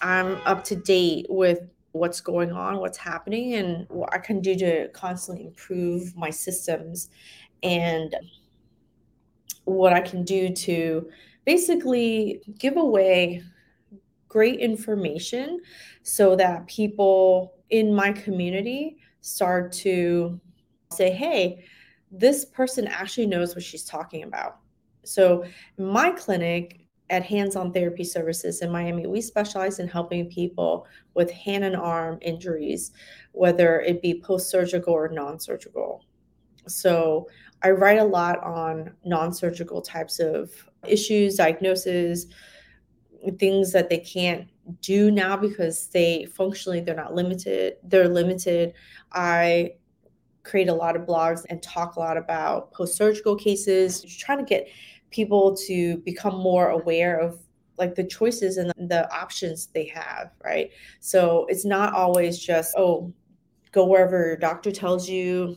I'm 0.00 0.36
up 0.46 0.64
to 0.64 0.76
date 0.76 1.26
with 1.28 1.68
what's 1.96 2.20
going 2.20 2.52
on, 2.52 2.78
what's 2.78 2.98
happening, 2.98 3.54
and 3.54 3.86
what 3.88 4.12
I 4.12 4.18
can 4.18 4.40
do 4.40 4.54
to 4.56 4.88
constantly 4.88 5.44
improve 5.44 6.16
my 6.16 6.30
systems 6.30 7.10
and 7.62 8.14
what 9.64 9.92
I 9.92 10.00
can 10.00 10.24
do 10.24 10.50
to 10.50 11.08
basically 11.44 12.42
give 12.58 12.76
away 12.76 13.42
great 14.28 14.60
information 14.60 15.60
so 16.02 16.36
that 16.36 16.66
people 16.66 17.54
in 17.70 17.94
my 17.94 18.12
community 18.12 18.98
start 19.20 19.72
to 19.72 20.40
say, 20.92 21.10
hey, 21.10 21.64
this 22.10 22.44
person 22.44 22.86
actually 22.86 23.26
knows 23.26 23.54
what 23.54 23.64
she's 23.64 23.84
talking 23.84 24.22
about. 24.22 24.58
So, 25.04 25.44
my 25.78 26.10
clinic 26.10 26.85
at 27.10 27.24
Hands 27.24 27.54
On 27.56 27.72
Therapy 27.72 28.04
Services 28.04 28.62
in 28.62 28.70
Miami, 28.70 29.06
we 29.06 29.20
specialize 29.20 29.78
in 29.78 29.88
helping 29.88 30.28
people 30.28 30.86
with 31.14 31.30
hand 31.30 31.64
and 31.64 31.76
arm 31.76 32.18
injuries, 32.20 32.92
whether 33.32 33.80
it 33.80 34.02
be 34.02 34.20
post 34.20 34.50
surgical 34.50 34.94
or 34.94 35.08
non 35.08 35.38
surgical. 35.38 36.04
So, 36.66 37.28
I 37.62 37.70
write 37.70 37.98
a 37.98 38.04
lot 38.04 38.42
on 38.42 38.92
non 39.04 39.32
surgical 39.32 39.80
types 39.80 40.18
of 40.18 40.50
issues, 40.86 41.36
diagnoses, 41.36 42.26
things 43.38 43.72
that 43.72 43.88
they 43.88 43.98
can't 43.98 44.48
do 44.80 45.10
now 45.10 45.36
because 45.36 45.88
they 45.88 46.26
functionally 46.36 46.80
they're 46.80 46.94
not 46.94 47.14
limited 47.14 47.74
they're 47.84 48.08
limited 48.08 48.72
i 49.12 49.70
create 50.42 50.68
a 50.68 50.74
lot 50.74 50.96
of 50.96 51.02
blogs 51.02 51.44
and 51.50 51.62
talk 51.62 51.96
a 51.96 52.00
lot 52.00 52.16
about 52.16 52.72
post-surgical 52.72 53.36
cases 53.36 54.02
trying 54.02 54.38
to 54.38 54.44
get 54.44 54.68
people 55.10 55.56
to 55.66 55.98
become 55.98 56.36
more 56.36 56.70
aware 56.70 57.18
of 57.18 57.40
like 57.78 57.94
the 57.94 58.04
choices 58.04 58.56
and 58.56 58.72
the 58.76 59.10
options 59.14 59.66
they 59.66 59.84
have 59.84 60.30
right? 60.44 60.70
So 61.00 61.46
it's 61.48 61.64
not 61.64 61.92
always 61.92 62.38
just 62.38 62.74
oh 62.76 63.12
go 63.72 63.84
wherever 63.84 64.26
your 64.26 64.36
doctor 64.36 64.72
tells 64.72 65.08
you. 65.08 65.56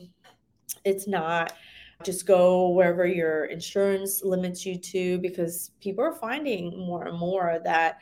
It's 0.84 1.08
not. 1.08 1.54
Just 2.04 2.26
go 2.26 2.70
wherever 2.70 3.06
your 3.06 3.46
insurance 3.46 4.24
limits 4.24 4.66
you 4.66 4.78
to 4.78 5.18
because 5.20 5.72
people 5.82 6.04
are 6.04 6.14
finding 6.14 6.78
more 6.78 7.08
and 7.08 7.18
more 7.18 7.60
that 7.64 8.00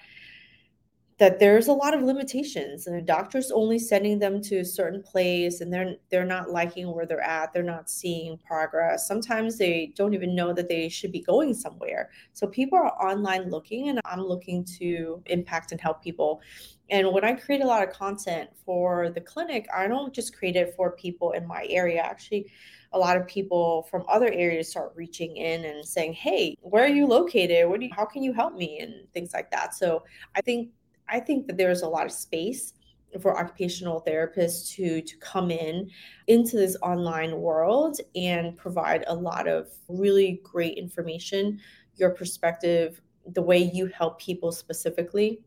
that 1.18 1.40
there's 1.40 1.68
a 1.68 1.74
lot 1.74 1.96
of 1.96 2.04
limitations 2.04 2.86
and 2.86 2.96
the 2.96 3.02
doctor's 3.02 3.50
only 3.50 3.80
sending 3.80 4.20
them 4.20 4.40
to 4.40 4.58
a 4.58 4.66
certain 4.66 5.02
place 5.02 5.62
and 5.62 5.74
they're 5.74 5.96
they're 6.12 6.26
not 6.26 6.52
liking 6.52 6.94
where 6.94 7.08
they're 7.08 7.22
at 7.22 7.52
they're 7.54 7.64
not 7.64 7.90
seeing 7.90 8.38
progress. 8.38 9.08
Sometimes 9.08 9.58
they 9.58 9.94
don't 9.96 10.14
even 10.14 10.36
know 10.36 10.54
that 10.54 10.70
they 10.70 10.90
should 10.90 11.12
be 11.12 11.22
going 11.22 11.54
somewhere. 11.54 12.12
So 12.34 12.46
people 12.48 12.78
are 12.78 12.94
online 13.04 13.50
looking 13.50 13.90
and 13.90 14.00
i'm 14.06 14.22
looking 14.22 14.64
to 14.80 15.22
impact 15.26 15.72
and 15.72 15.82
help 15.82 16.04
people. 16.04 16.42
And 16.90 17.12
when 17.12 17.24
i 17.24 17.34
create 17.34 17.62
a 17.62 17.68
lot 17.68 17.88
of 17.88 17.94
content 17.94 18.52
for 18.64 19.10
the 19.10 19.22
clinic 19.22 19.68
i 19.76 19.88
don't 19.88 20.14
just 20.14 20.38
create 20.38 20.56
it 20.56 20.76
for 20.76 20.92
people 20.92 21.32
in 21.32 21.48
my 21.48 21.66
area. 21.70 22.02
Actually 22.02 22.52
a 22.94 22.98
lot 22.98 23.18
of 23.18 23.28
people 23.28 23.86
from 23.92 24.06
other 24.08 24.32
areas 24.32 24.70
start 24.70 24.94
reaching 24.96 25.36
in 25.36 25.66
and 25.66 25.84
saying 25.84 26.14
hey 26.14 26.56
where 26.62 26.84
are 26.86 26.88
you 26.88 27.08
located? 27.08 27.68
What 27.68 27.80
do 27.80 27.88
you, 27.88 27.92
how 27.96 28.06
can 28.06 28.22
you 28.22 28.34
help 28.34 28.54
me? 28.54 28.80
and 28.80 29.12
things 29.14 29.34
like 29.34 29.50
that. 29.52 29.74
So 29.74 30.04
i 30.36 30.42
think 30.42 30.70
I 31.10 31.20
think 31.20 31.48
that 31.48 31.58
there's 31.58 31.82
a 31.82 31.90
lot 31.90 32.06
of 32.06 32.12
space 32.12 32.74
for 33.22 33.38
occupational 33.38 34.04
therapists 34.06 34.70
to 34.76 35.02
to 35.02 35.18
come 35.18 35.50
in 35.50 35.90
into 36.28 36.58
this 36.58 36.76
online 36.82 37.38
world 37.38 38.00
and 38.16 38.58
provide 38.58 39.06
a 39.08 39.16
lot 39.16 39.48
of 39.48 39.70
really 39.88 40.42
great 40.44 40.78
information 40.78 41.60
your 41.96 42.12
perspective 42.12 43.02
the 43.34 43.42
way 43.42 43.58
you 43.58 43.88
help 43.88 44.20
people 44.20 44.52
specifically. 44.52 45.44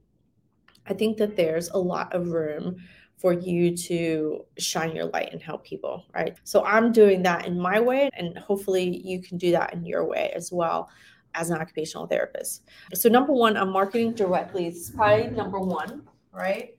I 0.87 0.95
think 0.95 1.17
that 1.19 1.37
there's 1.37 1.69
a 1.71 1.79
lot 1.79 2.12
of 2.12 2.29
room 2.29 2.76
for 3.17 3.35
you 3.35 3.76
to 3.76 4.45
shine 4.59 4.97
your 4.97 5.05
light 5.07 5.29
and 5.31 5.43
help 5.43 5.62
people 5.64 6.05
right? 6.14 6.38
So 6.45 6.64
i'm 6.64 6.90
doing 6.90 7.23
that 7.23 7.47
in 7.47 7.61
my 7.61 7.79
way 7.79 8.09
and 8.14 8.37
hopefully 8.38 9.02
you 9.05 9.21
can 9.21 9.37
do 9.37 9.50
that 9.52 9.75
in 9.75 9.85
your 9.85 10.07
way 10.07 10.33
as 10.35 10.50
well 10.50 10.88
as 11.34 11.50
an 11.50 11.58
occupational 11.60 12.06
therapist. 12.06 12.64
So 12.94 13.08
number 13.08 13.32
one, 13.32 13.56
I'm 13.56 13.70
marketing 13.70 14.12
directly. 14.14 14.66
It's 14.66 14.90
probably 14.90 15.28
number 15.28 15.58
one, 15.58 16.02
right? 16.32 16.76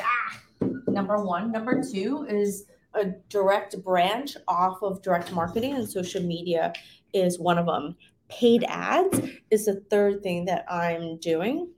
Ah, 0.00 0.40
number 0.88 1.22
one. 1.22 1.50
Number 1.50 1.82
two 1.82 2.26
is 2.28 2.66
a 2.94 3.06
direct 3.28 3.82
branch 3.82 4.36
off 4.48 4.82
of 4.82 5.02
direct 5.02 5.32
marketing 5.32 5.74
and 5.74 5.88
social 5.88 6.22
media 6.22 6.72
is 7.12 7.38
one 7.38 7.58
of 7.58 7.66
them. 7.66 7.96
Paid 8.28 8.64
ads 8.68 9.20
is 9.50 9.66
the 9.66 9.82
third 9.90 10.22
thing 10.22 10.44
that 10.46 10.64
I'm 10.70 11.18
doing. 11.18 11.68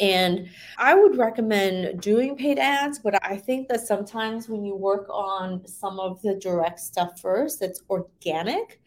And 0.00 0.48
I 0.76 0.94
would 0.94 1.16
recommend 1.16 2.00
doing 2.00 2.36
paid 2.36 2.58
ads, 2.58 2.98
but 2.98 3.24
I 3.24 3.36
think 3.36 3.68
that 3.68 3.80
sometimes 3.80 4.48
when 4.48 4.64
you 4.64 4.74
work 4.74 5.08
on 5.08 5.66
some 5.66 5.98
of 5.98 6.20
the 6.22 6.34
direct 6.34 6.80
stuff 6.80 7.20
first, 7.20 7.60
that's 7.60 7.82
organic, 7.88 8.80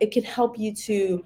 it 0.00 0.12
can 0.12 0.24
help 0.24 0.58
you 0.58 0.74
to 0.74 1.24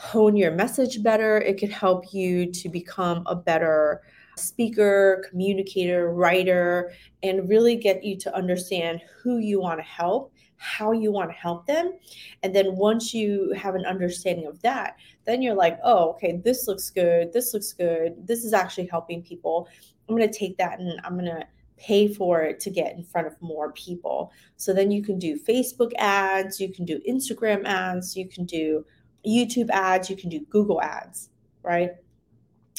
hone 0.00 0.34
your 0.34 0.50
message 0.50 1.02
better. 1.02 1.38
It 1.42 1.58
could 1.58 1.68
help 1.68 2.14
you 2.14 2.50
to 2.52 2.70
become 2.70 3.22
a 3.26 3.36
better 3.36 4.00
speaker, 4.38 5.22
communicator, 5.28 6.10
writer, 6.10 6.90
and 7.22 7.46
really 7.50 7.76
get 7.76 8.02
you 8.02 8.16
to 8.16 8.34
understand 8.34 9.02
who 9.22 9.36
you 9.36 9.60
want 9.60 9.78
to 9.78 9.84
help, 9.84 10.32
how 10.56 10.92
you 10.92 11.12
want 11.12 11.28
to 11.30 11.36
help 11.36 11.66
them. 11.66 11.92
And 12.42 12.56
then 12.56 12.76
once 12.76 13.12
you 13.12 13.52
have 13.52 13.74
an 13.74 13.84
understanding 13.84 14.46
of 14.46 14.62
that, 14.62 14.96
then 15.26 15.42
you're 15.42 15.54
like, 15.54 15.78
oh, 15.84 16.12
okay, 16.12 16.40
this 16.42 16.66
looks 16.66 16.88
good. 16.88 17.30
This 17.34 17.52
looks 17.52 17.74
good. 17.74 18.26
This 18.26 18.42
is 18.42 18.54
actually 18.54 18.86
helping 18.86 19.22
people. 19.22 19.68
I'm 20.08 20.16
going 20.16 20.26
to 20.26 20.38
take 20.38 20.56
that 20.56 20.80
and 20.80 20.98
I'm 21.04 21.12
going 21.12 21.26
to 21.26 21.46
pay 21.76 22.08
for 22.08 22.40
it 22.40 22.58
to 22.60 22.70
get 22.70 22.96
in 22.96 23.04
front 23.04 23.26
of 23.26 23.36
more 23.42 23.72
people. 23.72 24.32
So 24.56 24.72
then 24.72 24.90
you 24.90 25.02
can 25.02 25.18
do 25.18 25.38
Facebook 25.38 25.92
ads, 25.98 26.58
you 26.58 26.72
can 26.72 26.86
do 26.86 27.02
Instagram 27.06 27.66
ads, 27.66 28.16
you 28.16 28.26
can 28.26 28.46
do 28.46 28.84
YouTube 29.26 29.70
ads, 29.70 30.10
you 30.10 30.16
can 30.16 30.30
do 30.30 30.40
Google 30.50 30.80
ads, 30.80 31.28
right? 31.62 31.92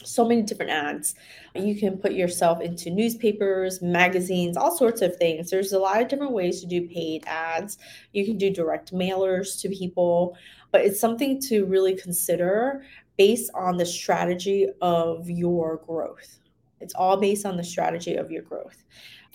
So 0.03 0.27
many 0.27 0.41
different 0.41 0.71
ads. 0.71 1.13
You 1.53 1.75
can 1.75 1.97
put 1.97 2.13
yourself 2.13 2.59
into 2.61 2.89
newspapers, 2.89 3.81
magazines, 3.81 4.57
all 4.57 4.75
sorts 4.75 5.01
of 5.01 5.15
things. 5.17 5.51
There's 5.51 5.73
a 5.73 5.79
lot 5.79 6.01
of 6.01 6.07
different 6.07 6.31
ways 6.31 6.59
to 6.61 6.67
do 6.67 6.87
paid 6.87 7.23
ads. 7.27 7.77
You 8.13 8.25
can 8.25 8.37
do 8.37 8.49
direct 8.49 8.93
mailers 8.93 9.59
to 9.61 9.69
people, 9.69 10.35
but 10.71 10.81
it's 10.81 10.99
something 10.99 11.39
to 11.41 11.65
really 11.65 11.95
consider 11.95 12.83
based 13.17 13.51
on 13.53 13.77
the 13.77 13.85
strategy 13.85 14.67
of 14.81 15.29
your 15.29 15.77
growth. 15.85 16.39
It's 16.79 16.95
all 16.95 17.17
based 17.17 17.45
on 17.45 17.57
the 17.57 17.63
strategy 17.63 18.15
of 18.15 18.31
your 18.31 18.41
growth. 18.41 18.83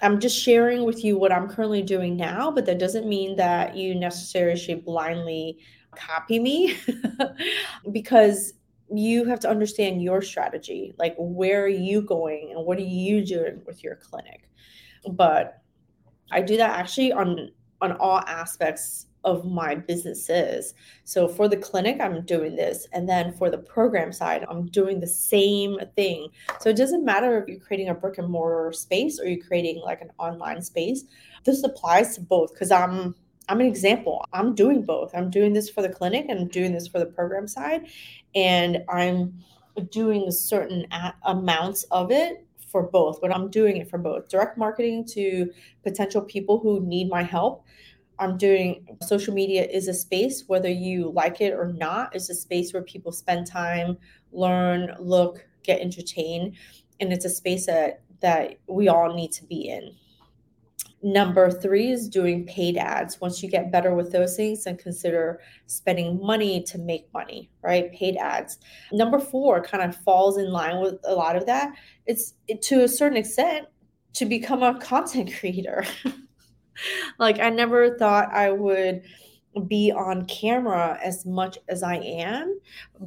I'm 0.02 0.20
just 0.20 0.38
sharing 0.38 0.84
with 0.84 1.04
you 1.04 1.16
what 1.16 1.32
I'm 1.32 1.48
currently 1.48 1.82
doing 1.82 2.16
now, 2.16 2.50
but 2.50 2.66
that 2.66 2.78
doesn't 2.78 3.08
mean 3.08 3.36
that 3.36 3.76
you 3.76 3.94
necessarily 3.94 4.58
should 4.58 4.84
blindly 4.84 5.58
copy 5.96 6.38
me 6.38 6.76
because 7.92 8.54
you 8.92 9.24
have 9.24 9.40
to 9.40 9.48
understand 9.48 10.02
your 10.02 10.22
strategy 10.22 10.94
like 10.98 11.14
where 11.18 11.64
are 11.64 11.68
you 11.68 12.00
going 12.02 12.52
and 12.54 12.64
what 12.64 12.78
are 12.78 12.82
you 12.82 13.24
doing 13.24 13.60
with 13.66 13.82
your 13.82 13.96
clinic? 13.96 14.48
But 15.10 15.60
i 16.32 16.40
do 16.40 16.56
that 16.56 16.78
actually 16.78 17.12
on 17.12 17.50
on 17.80 17.92
all 17.92 18.18
aspects 18.20 19.06
of 19.24 19.44
my 19.44 19.74
businesses. 19.74 20.72
So 21.04 21.26
for 21.26 21.48
the 21.48 21.56
clinic 21.56 22.00
i'm 22.00 22.24
doing 22.24 22.54
this 22.54 22.86
and 22.92 23.08
then 23.08 23.32
for 23.32 23.50
the 23.50 23.58
program 23.58 24.12
side 24.12 24.46
i'm 24.48 24.66
doing 24.66 25.00
the 25.00 25.06
same 25.06 25.78
thing. 25.96 26.28
So 26.60 26.70
it 26.70 26.76
doesn't 26.76 27.04
matter 27.04 27.38
if 27.38 27.48
you're 27.48 27.60
creating 27.60 27.88
a 27.88 27.94
brick 27.94 28.18
and 28.18 28.28
mortar 28.28 28.72
space 28.72 29.18
or 29.20 29.26
you're 29.26 29.44
creating 29.44 29.80
like 29.80 30.00
an 30.00 30.10
online 30.18 30.62
space. 30.62 31.04
This 31.44 31.64
applies 31.64 32.14
to 32.14 32.20
both 32.20 32.52
because 32.52 32.70
i'm 32.70 33.16
I'm 33.48 33.60
an 33.60 33.66
example. 33.66 34.24
I'm 34.32 34.54
doing 34.54 34.82
both. 34.82 35.14
I'm 35.14 35.30
doing 35.30 35.52
this 35.52 35.70
for 35.70 35.82
the 35.82 35.88
clinic 35.88 36.26
and 36.28 36.40
I'm 36.40 36.48
doing 36.48 36.72
this 36.72 36.88
for 36.88 36.98
the 36.98 37.06
program 37.06 37.46
side. 37.46 37.86
And 38.34 38.82
I'm 38.88 39.38
doing 39.90 40.30
certain 40.30 40.86
amounts 41.24 41.84
of 41.84 42.10
it 42.10 42.44
for 42.66 42.82
both, 42.82 43.20
but 43.20 43.34
I'm 43.34 43.50
doing 43.50 43.76
it 43.76 43.88
for 43.88 43.98
both 43.98 44.28
direct 44.28 44.58
marketing 44.58 45.04
to 45.12 45.50
potential 45.82 46.22
people 46.22 46.58
who 46.58 46.84
need 46.84 47.08
my 47.08 47.22
help. 47.22 47.64
I'm 48.18 48.38
doing 48.38 48.98
social 49.02 49.34
media 49.34 49.64
is 49.64 49.88
a 49.88 49.94
space, 49.94 50.44
whether 50.46 50.70
you 50.70 51.10
like 51.10 51.40
it 51.40 51.52
or 51.52 51.72
not, 51.72 52.16
is 52.16 52.30
a 52.30 52.34
space 52.34 52.72
where 52.72 52.82
people 52.82 53.12
spend 53.12 53.46
time, 53.46 53.98
learn, 54.32 54.94
look, 54.98 55.46
get 55.62 55.80
entertained. 55.80 56.56
And 56.98 57.12
it's 57.12 57.26
a 57.26 57.30
space 57.30 57.66
that 57.66 58.00
that 58.20 58.58
we 58.66 58.88
all 58.88 59.14
need 59.14 59.30
to 59.32 59.44
be 59.44 59.68
in 59.68 59.94
Number 61.02 61.50
three 61.50 61.90
is 61.90 62.08
doing 62.08 62.46
paid 62.46 62.76
ads. 62.76 63.20
Once 63.20 63.42
you 63.42 63.50
get 63.50 63.70
better 63.70 63.94
with 63.94 64.12
those 64.12 64.34
things, 64.36 64.64
then 64.64 64.76
consider 64.76 65.40
spending 65.66 66.18
money 66.20 66.62
to 66.64 66.78
make 66.78 67.12
money, 67.12 67.50
right? 67.62 67.92
Paid 67.92 68.16
ads. 68.16 68.58
Number 68.92 69.18
four 69.18 69.62
kind 69.62 69.82
of 69.82 69.94
falls 69.94 70.38
in 70.38 70.50
line 70.50 70.80
with 70.80 70.98
a 71.04 71.14
lot 71.14 71.36
of 71.36 71.46
that. 71.46 71.74
It's 72.06 72.34
to 72.62 72.82
a 72.82 72.88
certain 72.88 73.18
extent 73.18 73.66
to 74.14 74.24
become 74.24 74.62
a 74.62 74.78
content 74.80 75.32
creator. 75.38 75.84
like, 77.18 77.40
I 77.40 77.50
never 77.50 77.96
thought 77.98 78.32
I 78.32 78.50
would 78.50 79.02
be 79.68 79.92
on 79.92 80.26
camera 80.26 80.98
as 81.02 81.24
much 81.24 81.58
as 81.68 81.82
I 81.82 81.96
am, 81.96 82.58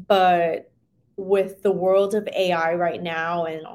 but 0.08 0.72
with 1.18 1.62
the 1.64 1.72
world 1.72 2.16
of 2.16 2.28
AI 2.36 2.74
right 2.76 3.02
now, 3.02 3.46
and 3.46 3.66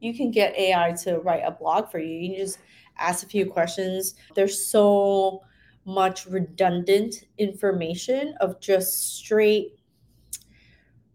you 0.00 0.14
can 0.14 0.30
get 0.30 0.56
AI 0.56 0.92
to 1.04 1.18
write 1.18 1.42
a 1.44 1.50
blog 1.50 1.90
for 1.90 1.98
you. 1.98 2.16
You 2.16 2.36
just 2.36 2.58
ask 2.98 3.24
a 3.24 3.28
few 3.28 3.46
questions. 3.46 4.14
There's 4.34 4.66
so 4.66 5.42
much 5.84 6.26
redundant 6.26 7.24
information 7.38 8.34
of 8.40 8.60
just 8.60 9.16
straight 9.16 9.78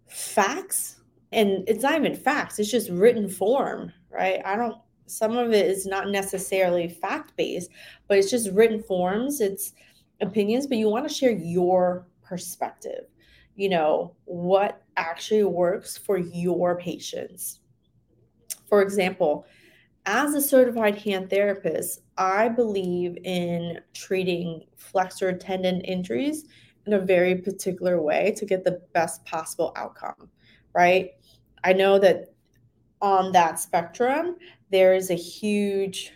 facts. 0.07 1.01
And 1.31 1.63
it's 1.67 1.83
not 1.83 1.95
even 1.95 2.15
facts, 2.15 2.59
it's 2.59 2.71
just 2.71 2.89
written 2.89 3.27
form, 3.27 3.91
right? 4.11 4.41
I 4.45 4.55
don't, 4.55 4.77
some 5.07 5.37
of 5.37 5.51
it 5.51 5.65
is 5.65 5.85
not 5.85 6.09
necessarily 6.09 6.87
fact 6.87 7.35
based, 7.35 7.71
but 8.07 8.17
it's 8.17 8.29
just 8.29 8.51
written 8.51 8.81
forms, 8.81 9.41
it's 9.41 9.73
opinions, 10.21 10.67
but 10.67 10.77
you 10.77 10.89
want 10.89 11.07
to 11.07 11.13
share 11.13 11.31
your 11.31 12.07
perspective. 12.23 13.05
You 13.55 13.69
know, 13.69 14.15
what 14.25 14.83
actually 14.97 15.43
works 15.43 15.97
for 15.97 16.17
your 16.17 16.77
patients. 16.77 17.59
For 18.73 18.81
example, 18.81 19.45
as 20.07 20.33
a 20.33 20.41
certified 20.41 20.97
hand 20.97 21.29
therapist, 21.29 22.01
I 22.17 22.49
believe 22.49 23.15
in 23.23 23.79
treating 23.93 24.63
flexor 24.75 25.31
tendon 25.37 25.81
injuries 25.81 26.45
in 26.87 26.93
a 26.93 26.99
very 26.99 27.35
particular 27.35 28.01
way 28.01 28.33
to 28.35 28.47
get 28.47 28.63
the 28.63 28.81
best 28.91 29.23
possible 29.25 29.73
outcome, 29.75 30.27
right? 30.73 31.11
I 31.63 31.73
know 31.73 31.99
that 31.99 32.33
on 32.99 33.31
that 33.33 33.59
spectrum, 33.59 34.37
there 34.71 34.95
is 34.95 35.11
a 35.11 35.13
huge 35.13 36.11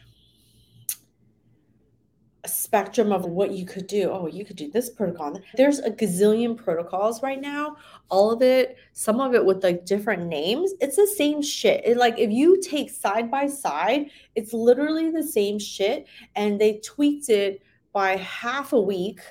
spectrum 2.47 3.11
of 3.11 3.25
what 3.25 3.51
you 3.51 3.65
could 3.65 3.87
do. 3.87 4.09
Oh, 4.11 4.27
you 4.27 4.45
could 4.45 4.55
do 4.55 4.69
this 4.69 4.89
protocol. 4.89 5.39
There's 5.55 5.79
a 5.79 5.91
gazillion 5.91 6.57
protocols 6.57 7.21
right 7.21 7.39
now. 7.39 7.77
All 8.09 8.31
of 8.31 8.41
it, 8.41 8.77
some 8.93 9.19
of 9.19 9.35
it 9.35 9.45
with 9.45 9.63
like 9.63 9.85
different 9.85 10.27
names. 10.27 10.73
It's 10.81 10.95
the 10.95 11.07
same 11.07 11.41
shit. 11.41 11.85
It, 11.85 11.97
like 11.97 12.17
if 12.17 12.31
you 12.31 12.61
take 12.61 12.89
side 12.89 13.29
by 13.29 13.47
side, 13.47 14.09
it's 14.35 14.53
literally 14.53 15.11
the 15.11 15.23
same 15.23 15.59
shit, 15.59 16.07
and 16.35 16.59
they 16.59 16.79
tweaked 16.83 17.29
it 17.29 17.61
by 17.93 18.17
half 18.17 18.73
a 18.73 18.81
week 18.81 19.21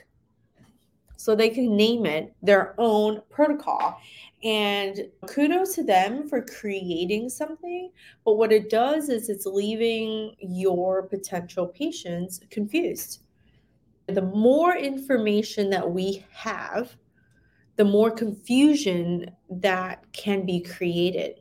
so 1.16 1.34
they 1.34 1.48
can 1.48 1.76
name 1.76 2.06
it 2.06 2.34
their 2.42 2.74
own 2.78 3.22
protocol. 3.30 3.98
And 4.44 5.08
kudos 5.26 5.74
to 5.74 5.82
them 5.82 6.28
for 6.28 6.42
creating 6.42 7.30
something. 7.30 7.90
But 8.24 8.34
what 8.34 8.52
it 8.52 8.70
does 8.70 9.08
is 9.08 9.28
it's 9.28 9.46
leaving 9.46 10.36
your 10.38 11.02
potential 11.02 11.66
patients 11.66 12.40
confused. 12.50 13.22
The 14.08 14.22
more 14.22 14.76
information 14.76 15.70
that 15.70 15.90
we 15.90 16.24
have, 16.30 16.96
the 17.76 17.84
more 17.84 18.10
confusion 18.10 19.30
that 19.50 20.04
can 20.12 20.46
be 20.46 20.60
created. 20.60 21.40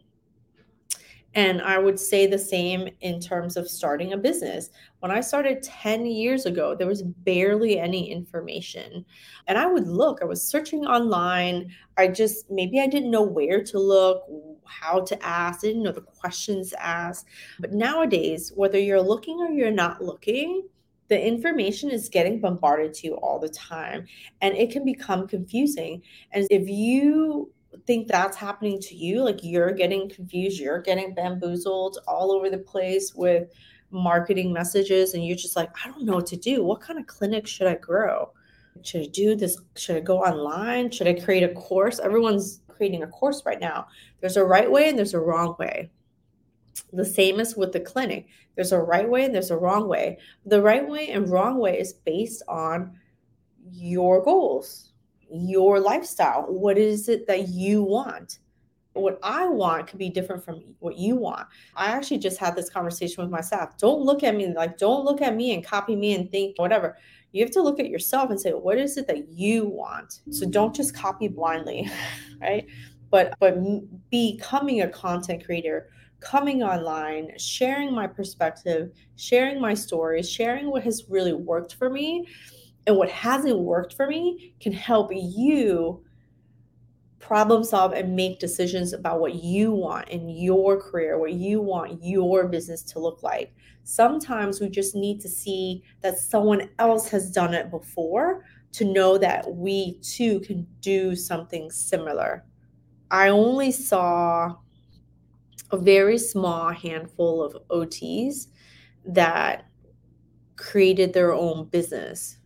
And 1.36 1.62
I 1.62 1.77
would 1.77 2.00
say 2.00 2.25
the 2.25 2.39
same 2.39 2.88
in 3.01 3.20
terms 3.20 3.58
of 3.58 3.70
starting 3.70 4.13
a 4.13 4.18
business. 4.18 4.70
When 5.00 5.12
I 5.12 5.20
started 5.20 5.62
10 5.62 6.06
years 6.06 6.46
ago, 6.46 6.75
there 6.75 6.88
was 6.88 7.04
barely 7.04 7.77
any 7.77 8.10
information. 8.10 9.06
And 9.48 9.58
I 9.58 9.68
would 9.68 9.88
look, 9.88 10.22
I 10.22 10.25
was 10.25 10.42
searching 10.42 10.86
online. 10.86 11.72
I 11.98 12.08
just, 12.08 12.50
maybe 12.50 12.80
I 12.80 12.88
didn't 12.88 13.12
know 13.12 13.22
where 13.22 13.62
to 13.65 13.80
look, 13.80 14.24
how 14.65 15.01
to 15.01 15.25
ask, 15.25 15.63
I 15.63 15.68
didn't 15.68 15.84
know 15.84 15.92
the 15.92 16.01
questions 16.01 16.70
to 16.72 16.82
ask. 16.82 17.27
But 17.60 17.74
nowadays, 17.74 18.54
whether 18.56 18.80
you're 18.80 19.01
looking 19.01 19.39
or 19.42 19.50
you're 19.50 19.72
not 19.72 20.02
looking, 20.02 20.67
the 21.08 21.21
information 21.21 21.91
is 21.91 22.10
getting 22.10 22.39
bombarded 22.39 22.93
to 22.95 23.08
you 23.08 23.13
all 23.15 23.39
the 23.39 23.50
time 23.50 24.08
and 24.41 24.56
it 24.56 24.71
can 24.71 24.84
become 24.84 25.28
confusing. 25.28 26.02
And 26.32 26.48
if 26.50 26.67
you 26.67 27.52
think 27.86 28.08
that's 28.08 28.38
happening 28.38 28.80
to 28.80 28.96
you 28.96 29.24
like 29.24 29.44
you're 29.44 29.72
getting 29.72 30.10
confused 30.10 30.60
you're 30.60 30.82
getting 30.82 31.14
bamboozled 31.14 31.98
all 32.08 32.32
over 32.32 32.50
the 32.50 32.58
place 32.58 33.14
with 33.16 33.50
marketing 33.92 34.52
messages 34.52 35.14
and 35.14 35.26
you're 35.26 35.38
just 35.38 35.56
like 35.56 35.70
i 35.84 35.90
don't 35.90 36.04
know 36.04 36.16
what 36.16 36.28
to 36.28 36.38
do. 36.38 36.64
What 36.64 36.82
kind 36.82 37.00
of 37.00 37.08
clinic 37.08 37.48
should 37.48 37.68
i 37.68 37.76
grow? 37.76 38.32
Should 38.84 39.02
i 39.02 39.08
do 39.08 39.36
this? 39.36 39.58
Should 39.76 39.98
i 39.98 40.00
go 40.02 40.20
online? 40.20 40.92
Should 40.92 41.08
i 41.08 41.14
create 41.14 41.44
a 41.44 41.54
course? 41.54 42.00
Everyone's 42.00 42.62
creating 42.68 43.04
a 43.04 43.08
course 43.08 43.44
right 43.46 43.60
now. 43.60 43.88
There's 44.20 44.38
a 44.38 44.44
right 44.44 44.70
way 44.70 44.90
and 44.90 44.98
there's 44.98 45.14
a 45.14 45.20
wrong 45.20 45.56
way. 45.58 45.92
The 46.92 47.06
same 47.06 47.40
as 47.40 47.56
with 47.56 47.72
the 47.72 47.80
clinic. 47.80 48.28
There's 48.56 48.74
a 48.74 48.80
right 48.80 49.10
way 49.10 49.26
and 49.26 49.34
there's 49.34 49.52
a 49.52 49.58
wrong 49.58 49.88
way. 49.88 50.18
The 50.46 50.62
right 50.62 50.88
way 50.88 51.10
and 51.10 51.30
wrong 51.30 51.58
way 51.58 51.80
is 51.80 51.94
based 51.94 52.44
on 52.48 52.98
your 53.72 54.24
goals 54.24 54.92
your 55.32 55.80
lifestyle. 55.80 56.46
What 56.48 56.78
is 56.78 57.10
it 57.10 57.28
that 57.28 57.50
you 57.50 57.84
want? 57.84 58.40
What 58.94 59.20
I 59.24 59.48
want 59.48 59.88
could 59.88 60.00
be 60.00 60.10
different 60.10 60.44
from 60.44 60.64
what 60.80 60.98
you 60.98 61.18
want. 61.18 61.48
I 61.76 61.88
actually 61.88 62.20
just 62.20 62.40
had 62.40 62.56
this 62.56 62.70
conversation 62.70 63.22
with 63.22 63.32
myself. 63.32 63.78
Don't 63.78 64.02
look 64.02 64.24
at 64.24 64.36
me 64.36 64.54
like, 64.54 64.78
don't 64.78 65.04
look 65.04 65.22
at 65.22 65.36
me 65.36 65.54
and 65.54 65.66
copy 65.66 65.96
me 65.96 66.16
and 66.16 66.32
think 66.32 66.58
whatever. 66.58 66.98
You 67.34 67.44
have 67.44 67.52
to 67.52 67.62
look 67.62 67.80
at 67.82 67.90
yourself 67.90 68.30
and 68.30 68.40
say, 68.40 68.52
what 68.52 68.78
is 68.78 68.96
it 68.96 69.08
that 69.08 69.28
you 69.28 69.66
want? 69.66 70.22
So 70.32 70.48
don't 70.48 70.74
just 70.74 70.96
copy 70.96 71.28
blindly, 71.28 71.92
right? 72.42 72.66
But 73.10 73.36
but 73.40 73.58
becoming 74.10 74.82
a 74.82 74.88
content 74.88 75.46
creator, 75.46 75.90
coming 76.22 76.64
online, 76.64 77.32
sharing 77.38 77.94
my 77.94 78.08
perspective, 78.08 78.92
sharing 79.18 79.60
my 79.60 79.74
stories, 79.74 80.30
sharing 80.30 80.72
what 80.72 80.84
has 80.84 81.06
really 81.10 81.34
worked 81.34 81.76
for 81.76 81.90
me 81.90 82.26
and 82.88 82.95
what 82.98 83.10
hasn't 83.10 83.60
worked 83.60 83.93
for 83.93 84.08
me 84.08 84.54
can 84.60 84.74
help 84.74 85.12
you 85.13 86.04
problem 87.19 87.63
solve 87.63 87.93
and 87.93 88.15
make 88.15 88.39
decisions 88.39 88.93
about 88.93 89.19
what 89.19 89.34
you 89.34 89.71
want 89.71 90.08
in 90.10 90.30
your 90.30 90.80
career, 90.80 91.17
what 91.17 91.34
you 91.34 91.60
want 91.60 92.04
your 92.04 92.48
business 92.48 92.84
to 92.84 93.00
look 93.00 93.24
like. 93.24 93.56
Sometimes 93.84 94.62
we 94.62 94.69
just 94.69 94.95
need 94.95 95.19
to 95.21 95.30
see 95.30 95.84
that 96.02 96.19
someone 96.19 96.69
else 96.78 97.10
has 97.10 97.32
done 97.32 97.56
it 97.56 97.71
before 97.71 98.45
to 98.74 98.86
know 98.86 99.17
that 99.17 99.56
we 99.56 99.98
too 100.02 100.39
can 100.41 100.67
do 100.82 101.15
something 101.15 101.71
similar. 101.71 102.45
I 103.10 103.30
only 103.30 103.71
saw 103.71 104.56
a 105.71 105.78
very 105.78 106.19
small 106.19 106.69
handful 106.69 107.41
of 107.41 107.58
OTs 107.69 108.48
that 109.08 109.65
created 110.58 111.13
their 111.13 111.34
own 111.34 111.69
business 111.69 112.38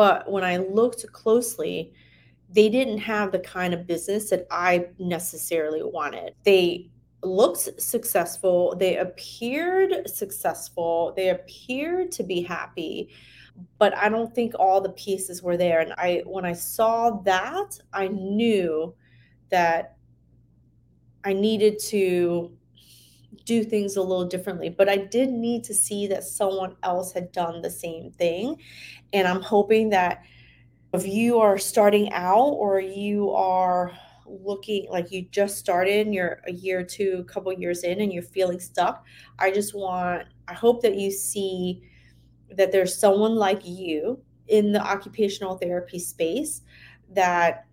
but 0.00 0.32
when 0.32 0.42
I 0.44 0.56
looked 0.56 1.04
closely, 1.12 1.92
they 2.48 2.70
didn't 2.70 3.00
have 3.00 3.32
the 3.32 3.38
kind 3.38 3.74
of 3.74 3.86
business 3.86 4.30
that 4.30 4.46
I 4.50 4.86
necessarily 4.98 5.82
wanted. 5.82 6.32
They 6.42 6.88
looked 7.22 7.78
successful, 7.78 8.74
they 8.76 8.96
appeared 8.96 10.08
successful, 10.08 11.12
they 11.14 11.28
appeared 11.28 12.12
to 12.12 12.22
be 12.22 12.40
happy, 12.40 13.10
but 13.76 13.94
I 13.94 14.08
don't 14.08 14.34
think 14.34 14.54
all 14.58 14.80
the 14.80 14.88
pieces 14.88 15.42
were 15.42 15.58
there. 15.58 15.80
And 15.80 15.92
I 15.98 16.22
when 16.24 16.46
I 16.46 16.54
saw 16.54 17.10
that, 17.24 17.78
I 17.92 18.08
knew 18.08 18.94
that 19.50 19.98
I 21.24 21.34
needed 21.34 21.78
to 21.90 22.56
do 23.44 23.64
things 23.64 23.96
a 23.96 24.00
little 24.02 24.24
differently. 24.24 24.68
But 24.68 24.88
I 24.88 24.96
did 24.96 25.30
need 25.30 25.64
to 25.64 25.74
see 25.74 26.06
that 26.08 26.24
someone 26.24 26.76
else 26.82 27.12
had 27.12 27.32
done 27.32 27.62
the 27.62 27.70
same 27.70 28.10
thing. 28.12 28.56
And 29.12 29.26
I'm 29.26 29.42
hoping 29.42 29.90
that 29.90 30.22
if 30.92 31.06
you 31.06 31.38
are 31.38 31.58
starting 31.58 32.12
out 32.12 32.50
or 32.50 32.80
you 32.80 33.30
are 33.30 33.92
looking 34.26 34.86
like 34.90 35.10
you 35.10 35.22
just 35.30 35.58
started 35.58 36.06
and 36.06 36.14
you're 36.14 36.40
a 36.46 36.52
year 36.52 36.80
or 36.80 36.84
two, 36.84 37.18
a 37.20 37.32
couple 37.32 37.52
years 37.52 37.82
in 37.84 38.00
and 38.00 38.12
you're 38.12 38.22
feeling 38.22 38.60
stuck, 38.60 39.04
I 39.38 39.50
just 39.50 39.74
want, 39.74 40.26
I 40.48 40.54
hope 40.54 40.82
that 40.82 40.96
you 40.96 41.10
see 41.10 41.82
that 42.56 42.72
there's 42.72 42.98
someone 42.98 43.36
like 43.36 43.60
you 43.64 44.20
in 44.48 44.72
the 44.72 44.80
occupational 44.80 45.56
therapy 45.56 45.98
space 45.98 46.62
that 47.12 47.66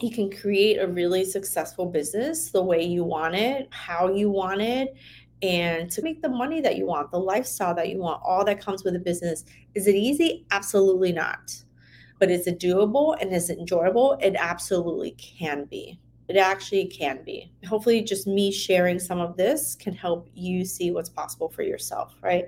you 0.00 0.10
can 0.10 0.30
create 0.30 0.78
a 0.78 0.86
really 0.86 1.24
successful 1.24 1.86
business 1.86 2.50
the 2.50 2.62
way 2.62 2.82
you 2.82 3.04
want 3.04 3.34
it, 3.34 3.68
how 3.70 4.12
you 4.12 4.28
want 4.30 4.60
it, 4.60 4.94
and 5.42 5.90
to 5.90 6.02
make 6.02 6.22
the 6.22 6.28
money 6.28 6.60
that 6.60 6.76
you 6.76 6.86
want, 6.86 7.10
the 7.10 7.18
lifestyle 7.18 7.74
that 7.74 7.88
you 7.88 7.98
want, 7.98 8.22
all 8.24 8.44
that 8.44 8.60
comes 8.60 8.84
with 8.84 8.96
a 8.96 8.98
business. 8.98 9.44
Is 9.74 9.86
it 9.86 9.94
easy? 9.94 10.46
Absolutely 10.50 11.12
not. 11.12 11.54
But 12.18 12.30
is 12.30 12.46
it 12.46 12.60
doable 12.60 13.20
and 13.20 13.32
is 13.32 13.50
it 13.50 13.58
enjoyable? 13.58 14.16
It 14.22 14.36
absolutely 14.38 15.12
can 15.12 15.64
be. 15.64 15.98
It 16.28 16.36
actually 16.36 16.86
can 16.86 17.22
be. 17.22 17.52
Hopefully, 17.66 18.02
just 18.02 18.26
me 18.26 18.50
sharing 18.50 18.98
some 18.98 19.20
of 19.20 19.36
this 19.36 19.74
can 19.74 19.92
help 19.92 20.28
you 20.34 20.64
see 20.64 20.90
what's 20.90 21.10
possible 21.10 21.50
for 21.50 21.62
yourself, 21.62 22.14
right? 22.22 22.46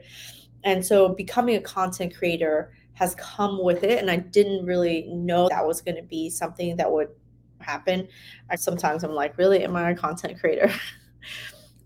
And 0.65 0.85
so 0.85 1.11
becoming 1.11 1.57
a 1.57 1.61
content 1.61 2.17
creator 2.17 2.73
has 2.95 3.15
come 3.17 3.63
with 3.63 3.85
it. 3.85 3.99
And 3.99 4.11
I 4.11 4.17
didn't 4.17 4.65
really 4.65 5.07
know 5.09 5.49
that 5.51 5.67
was 5.67 5.83
going 5.83 5.97
to 5.97 6.03
be 6.03 6.31
something 6.31 6.77
that 6.77 6.91
would 6.91 7.09
happen. 7.61 8.09
I, 8.51 8.57
sometimes 8.57 9.05
I'm 9.05 9.13
like, 9.13 9.37
really, 9.37 9.63
am 9.63 9.77
I 9.77 9.91
a 9.91 9.95
content 9.95 10.41
creator? 10.41 10.73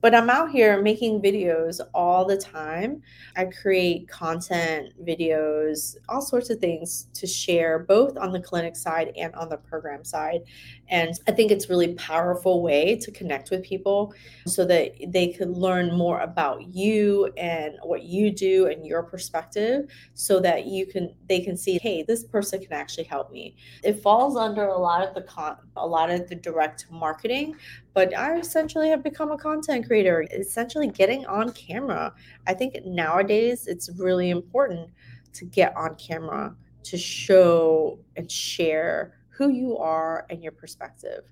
but 0.00 0.14
I'm 0.14 0.30
out 0.30 0.50
here 0.50 0.80
making 0.82 1.20
videos 1.20 1.80
all 1.94 2.24
the 2.24 2.36
time. 2.36 3.02
I 3.36 3.46
create 3.46 4.08
content, 4.08 4.92
videos, 5.04 5.96
all 6.08 6.22
sorts 6.22 6.50
of 6.50 6.58
things 6.58 7.08
to 7.14 7.26
share 7.26 7.78
both 7.78 8.16
on 8.16 8.32
the 8.32 8.40
clinic 8.40 8.76
side 8.76 9.12
and 9.16 9.34
on 9.34 9.48
the 9.48 9.56
program 9.56 10.04
side. 10.04 10.40
And 10.90 11.18
I 11.28 11.32
think 11.32 11.52
it's 11.52 11.70
really 11.70 11.94
powerful 11.94 12.62
way 12.62 12.96
to 12.96 13.12
connect 13.12 13.50
with 13.50 13.62
people 13.62 14.12
so 14.46 14.64
that 14.66 14.92
they 15.08 15.28
could 15.28 15.50
learn 15.50 15.96
more 15.96 16.20
about 16.20 16.74
you 16.74 17.32
and 17.36 17.76
what 17.84 18.02
you 18.02 18.32
do 18.32 18.66
and 18.66 18.84
your 18.84 19.04
perspective 19.04 19.88
so 20.14 20.40
that 20.40 20.66
you 20.66 20.86
can 20.86 21.14
they 21.28 21.40
can 21.40 21.56
see, 21.56 21.78
hey, 21.80 22.02
this 22.02 22.24
person 22.24 22.60
can 22.60 22.72
actually 22.72 23.04
help 23.04 23.30
me. 23.30 23.56
It 23.84 24.02
falls 24.02 24.36
under 24.36 24.66
a 24.66 24.78
lot 24.78 25.06
of 25.06 25.14
the 25.14 25.22
con 25.22 25.56
a 25.76 25.86
lot 25.86 26.10
of 26.10 26.28
the 26.28 26.34
direct 26.34 26.86
marketing, 26.90 27.54
but 27.94 28.16
I 28.16 28.38
essentially 28.38 28.88
have 28.88 29.04
become 29.04 29.30
a 29.30 29.38
content 29.38 29.86
creator, 29.86 30.26
essentially 30.32 30.88
getting 30.88 31.24
on 31.26 31.52
camera. 31.52 32.12
I 32.46 32.54
think 32.54 32.84
nowadays 32.84 33.68
it's 33.68 33.90
really 33.96 34.30
important 34.30 34.90
to 35.34 35.44
get 35.44 35.76
on 35.76 35.94
camera 35.94 36.56
to 36.82 36.98
show 36.98 38.00
and 38.16 38.30
share 38.30 39.19
who 39.40 39.48
you 39.48 39.78
are 39.78 40.26
and 40.28 40.42
your 40.42 40.52
perspective. 40.52 41.24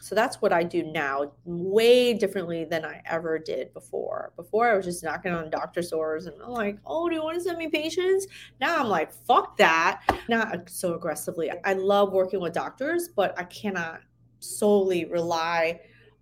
So 0.00 0.14
that's 0.14 0.40
what 0.40 0.52
I 0.52 0.62
do 0.62 0.84
now, 0.84 1.32
way 1.44 2.14
differently 2.14 2.64
than 2.64 2.84
I 2.84 3.02
ever 3.04 3.36
did 3.36 3.74
before. 3.74 4.32
Before 4.36 4.70
I 4.70 4.76
was 4.76 4.84
just 4.84 5.02
knocking 5.02 5.32
on 5.32 5.50
doctor's 5.50 5.90
doors 5.90 6.26
and 6.26 6.40
I'm 6.40 6.52
like, 6.52 6.78
oh, 6.86 7.08
do 7.08 7.16
you 7.16 7.22
want 7.24 7.36
to 7.36 7.42
send 7.42 7.58
me 7.58 7.66
patients? 7.66 8.28
Now 8.60 8.78
I'm 8.78 8.86
like, 8.86 9.12
fuck 9.12 9.56
that. 9.56 10.02
Not 10.28 10.70
so 10.70 10.94
aggressively. 10.94 11.50
I 11.64 11.72
love 11.72 12.12
working 12.12 12.38
with 12.40 12.52
doctors, 12.52 13.08
but 13.08 13.36
I 13.36 13.42
cannot 13.42 14.02
solely 14.38 15.04
rely 15.06 15.80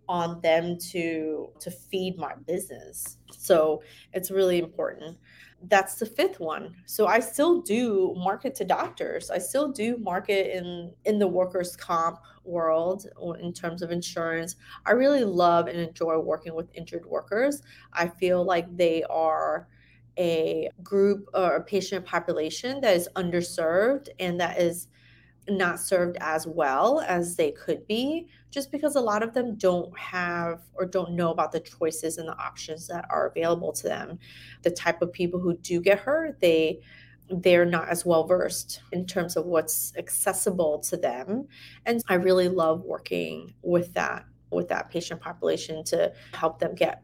on 0.09 0.41
them 0.41 0.79
to 0.79 1.51
to 1.59 1.69
feed 1.69 2.17
my 2.17 2.33
business 2.47 3.19
so 3.37 3.83
it's 4.13 4.31
really 4.31 4.61
important 4.61 5.19
that's 5.69 5.97
the 5.97 6.07
fifth 6.07 6.41
one. 6.41 6.75
So 6.87 7.07
i 7.07 7.21
still 7.21 7.61
do 7.61 8.15
market 8.17 8.55
to 8.57 8.65
doctors. 8.65 9.31
I 9.31 9.39
still 9.39 9.69
do 9.69 9.97
market 9.99 10.57
in 10.57 10.93
in 11.05 11.19
the 11.19 11.27
workers 11.27 11.77
comp 11.77 12.19
world 12.45 13.07
in 13.41 13.53
terms 13.53 13.83
of 13.83 13.91
insurance. 13.91 14.57
I 14.85 14.93
really 14.93 15.25
love 15.25 15.67
and 15.67 15.79
enjoy 15.79 16.19
working 16.19 16.55
with 16.55 16.71
injured 16.75 17.07
workers. 17.07 17.63
I 17.93 18.09
feel 18.09 18.45
like 18.45 18.75
they 18.77 19.03
are 19.05 19.69
a 20.19 20.71
group 20.83 21.29
or 21.35 21.57
a 21.57 21.65
patient 21.65 22.07
population 22.07 22.81
that 22.81 22.97
is 22.97 23.09
underserved 23.17 24.09
and 24.19 24.41
that 24.41 24.59
is 24.59 24.89
not 25.49 25.81
served 25.81 26.17
as 26.21 26.47
well 26.47 27.01
as 27.07 27.37
they 27.37 27.53
could 27.53 27.87
be 27.87 28.27
just 28.51 28.73
because 28.73 28.97
a 28.97 29.01
lot 29.01 29.23
of 29.23 29.35
them 29.35 29.57
don't 29.57 29.97
have 29.99 30.63
or 30.75 30.87
don't 30.87 31.13
know 31.13 31.31
about 31.31 31.53
the 31.53 31.61
choices 31.61 32.19
and 32.19 32.29
the 32.29 32.39
options 32.39 32.87
that 32.89 33.07
are 33.11 33.29
available 33.29 33.73
to 33.73 33.85
them. 33.85 34.19
The 34.63 34.71
type 34.71 35.03
of 35.03 35.13
people 35.13 35.39
who 35.41 35.57
do 35.59 35.81
get 35.81 35.99
hurt 35.99 36.41
they 36.41 36.81
they're 37.29 37.67
not 37.67 37.89
as 37.89 38.07
well 38.07 38.25
versed 38.25 38.83
in 38.93 39.05
terms 39.05 39.37
of 39.37 39.47
what's 39.47 39.93
accessible 39.97 40.79
to 40.79 40.97
them. 40.97 41.47
And 41.85 42.03
i 42.09 42.15
really 42.15 42.49
love 42.49 42.83
working 42.83 43.55
with 43.63 43.93
that 43.95 44.25
with 44.51 44.69
that 44.69 44.91
patient 44.91 45.21
population 45.21 45.85
to 45.85 46.13
help 46.33 46.59
them 46.59 46.75
get 46.75 47.03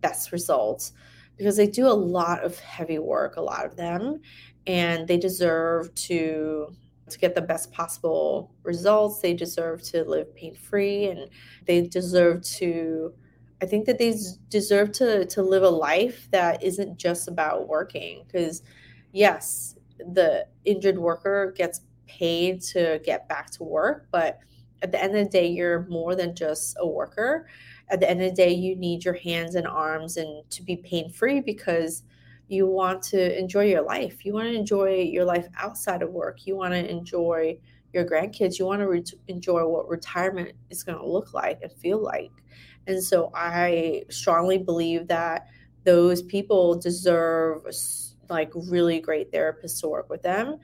best 0.00 0.32
results 0.32 0.92
because 1.36 1.56
they 1.56 1.66
do 1.66 1.86
a 1.86 1.88
lot 1.88 2.44
of 2.44 2.58
heavy 2.60 2.98
work 2.98 3.36
a 3.36 3.40
lot 3.40 3.66
of 3.66 3.74
them 3.74 4.20
and 4.66 5.08
they 5.08 5.16
deserve 5.16 5.92
to 5.94 6.74
to 7.08 7.18
get 7.18 7.34
the 7.34 7.42
best 7.42 7.72
possible 7.72 8.54
results. 8.62 9.20
They 9.20 9.34
deserve 9.34 9.82
to 9.84 10.04
live 10.04 10.34
pain 10.34 10.54
free 10.54 11.06
and 11.06 11.28
they 11.66 11.82
deserve 11.82 12.42
to 12.58 13.14
I 13.62 13.66
think 13.66 13.86
that 13.86 13.98
they 13.98 14.14
deserve 14.48 14.92
to 14.92 15.24
to 15.26 15.42
live 15.42 15.62
a 15.62 15.68
life 15.68 16.28
that 16.32 16.62
isn't 16.62 16.98
just 16.98 17.28
about 17.28 17.68
working 17.68 18.24
because 18.26 18.62
yes, 19.12 19.76
the 19.98 20.46
injured 20.64 20.98
worker 20.98 21.54
gets 21.56 21.80
paid 22.06 22.60
to 22.60 23.00
get 23.04 23.28
back 23.28 23.50
to 23.50 23.64
work, 23.64 24.08
but 24.10 24.38
at 24.82 24.92
the 24.92 25.02
end 25.02 25.16
of 25.16 25.24
the 25.24 25.30
day 25.30 25.46
you're 25.46 25.86
more 25.88 26.14
than 26.14 26.34
just 26.34 26.76
a 26.78 26.86
worker. 26.86 27.46
At 27.88 28.00
the 28.00 28.10
end 28.10 28.22
of 28.22 28.30
the 28.30 28.36
day 28.36 28.52
you 28.52 28.76
need 28.76 29.04
your 29.04 29.14
hands 29.14 29.54
and 29.54 29.66
arms 29.66 30.16
and 30.16 30.48
to 30.50 30.62
be 30.62 30.76
pain 30.76 31.10
free 31.10 31.40
because 31.40 32.02
you 32.48 32.66
want 32.66 33.02
to 33.02 33.38
enjoy 33.38 33.64
your 33.64 33.82
life. 33.82 34.24
You 34.24 34.34
want 34.34 34.48
to 34.48 34.54
enjoy 34.54 34.96
your 34.96 35.24
life 35.24 35.46
outside 35.56 36.02
of 36.02 36.10
work. 36.10 36.46
You 36.46 36.56
want 36.56 36.74
to 36.74 36.88
enjoy 36.90 37.58
your 37.92 38.04
grandkids. 38.04 38.58
You 38.58 38.66
want 38.66 38.80
to 38.80 38.88
re- 38.88 39.04
enjoy 39.28 39.66
what 39.66 39.88
retirement 39.88 40.52
is 40.70 40.82
going 40.82 40.98
to 40.98 41.06
look 41.06 41.32
like 41.32 41.60
and 41.62 41.72
feel 41.72 42.02
like. 42.02 42.32
And 42.86 43.02
so 43.02 43.30
I 43.34 44.04
strongly 44.10 44.58
believe 44.58 45.08
that 45.08 45.48
those 45.84 46.22
people 46.22 46.78
deserve 46.78 47.62
like 48.28 48.50
really 48.54 49.00
great 49.00 49.32
therapists 49.32 49.80
to 49.80 49.88
work 49.88 50.08
with 50.10 50.22
them. 50.22 50.58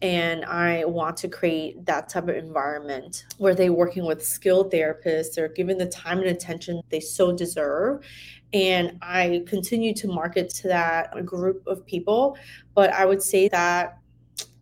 And 0.00 0.44
I 0.44 0.84
want 0.84 1.16
to 1.18 1.28
create 1.28 1.84
that 1.86 2.08
type 2.08 2.28
of 2.28 2.36
environment 2.36 3.26
where 3.38 3.54
they're 3.54 3.72
working 3.72 4.06
with 4.06 4.24
skilled 4.24 4.72
therapists, 4.72 5.34
they're 5.34 5.48
given 5.48 5.76
the 5.76 5.86
time 5.86 6.18
and 6.18 6.28
attention 6.28 6.80
they 6.88 7.00
so 7.00 7.32
deserve 7.32 8.04
and 8.52 8.98
I 9.02 9.44
continue 9.46 9.94
to 9.94 10.08
market 10.08 10.48
to 10.50 10.68
that 10.68 11.24
group 11.26 11.66
of 11.66 11.84
people. 11.84 12.38
But 12.74 12.92
I 12.92 13.04
would 13.04 13.22
say 13.22 13.48
that 13.48 13.98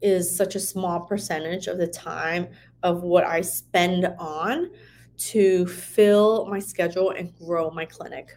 is 0.03 0.35
such 0.35 0.55
a 0.55 0.61
small 0.61 1.01
percentage 1.01 1.69
of 1.69 1.79
the 1.79 1.87
time 1.87 2.49
of 2.83 3.03
what 3.03 3.25
I 3.25 3.41
spend 3.41 4.07
on 4.19 4.71
to 5.19 5.67
fill 5.67 6.47
my 6.47 6.59
schedule 6.59 7.11
and 7.11 7.35
grow 7.39 7.71
my 7.71 7.85
clinic. 7.85 8.37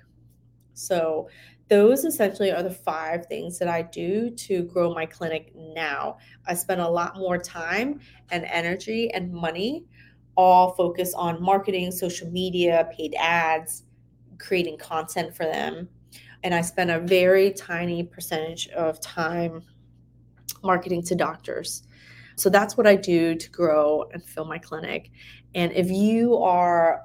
So, 0.73 1.29
those 1.69 2.03
essentially 2.03 2.51
are 2.51 2.63
the 2.63 2.71
five 2.71 3.27
things 3.27 3.59
that 3.59 3.67
I 3.67 3.83
do 3.83 4.31
to 4.31 4.63
grow 4.63 4.93
my 4.93 5.05
clinic 5.05 5.51
now. 5.55 6.17
I 6.47 6.55
spend 6.55 6.81
a 6.81 6.89
lot 6.89 7.17
more 7.17 7.37
time 7.37 7.99
and 8.31 8.43
energy 8.45 9.11
and 9.13 9.31
money 9.31 9.85
all 10.35 10.73
focused 10.73 11.13
on 11.15 11.41
marketing, 11.41 11.91
social 11.91 12.29
media, 12.31 12.89
paid 12.95 13.13
ads, 13.19 13.83
creating 14.39 14.77
content 14.77 15.35
for 15.35 15.43
them. 15.43 15.87
And 16.43 16.55
I 16.55 16.61
spend 16.61 16.89
a 16.89 16.99
very 16.99 17.51
tiny 17.51 18.03
percentage 18.03 18.67
of 18.69 18.99
time 19.01 19.63
marketing 20.63 21.03
to 21.03 21.15
doctors. 21.15 21.83
So 22.35 22.49
that's 22.49 22.77
what 22.77 22.87
I 22.87 22.95
do 22.95 23.35
to 23.35 23.49
grow 23.51 24.09
and 24.13 24.23
fill 24.23 24.45
my 24.45 24.57
clinic. 24.57 25.11
And 25.53 25.71
if 25.73 25.91
you 25.91 26.37
are 26.37 27.01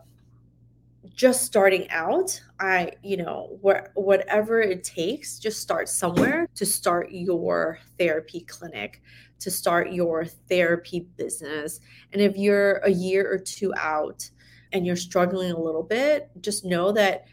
just 1.14 1.44
starting 1.44 1.88
out, 1.90 2.40
I, 2.60 2.92
you 3.02 3.16
know, 3.16 3.58
wh- 3.62 3.96
whatever 3.96 4.60
it 4.60 4.84
takes, 4.84 5.38
just 5.38 5.60
start 5.60 5.88
somewhere 5.88 6.48
to 6.54 6.66
start 6.66 7.10
your 7.10 7.78
therapy 7.98 8.40
clinic, 8.40 9.00
to 9.38 9.50
start 9.50 9.92
your 9.92 10.24
therapy 10.24 11.06
business. 11.16 11.80
And 12.12 12.20
if 12.20 12.36
you're 12.36 12.76
a 12.78 12.90
year 12.90 13.30
or 13.30 13.38
two 13.38 13.72
out, 13.76 14.28
and 14.74 14.84
you're 14.84 14.96
struggling 14.96 15.52
a 15.52 15.58
little 15.58 15.84
bit, 15.84 16.30
just 16.40 16.64
know 16.64 16.92
that 16.92 17.24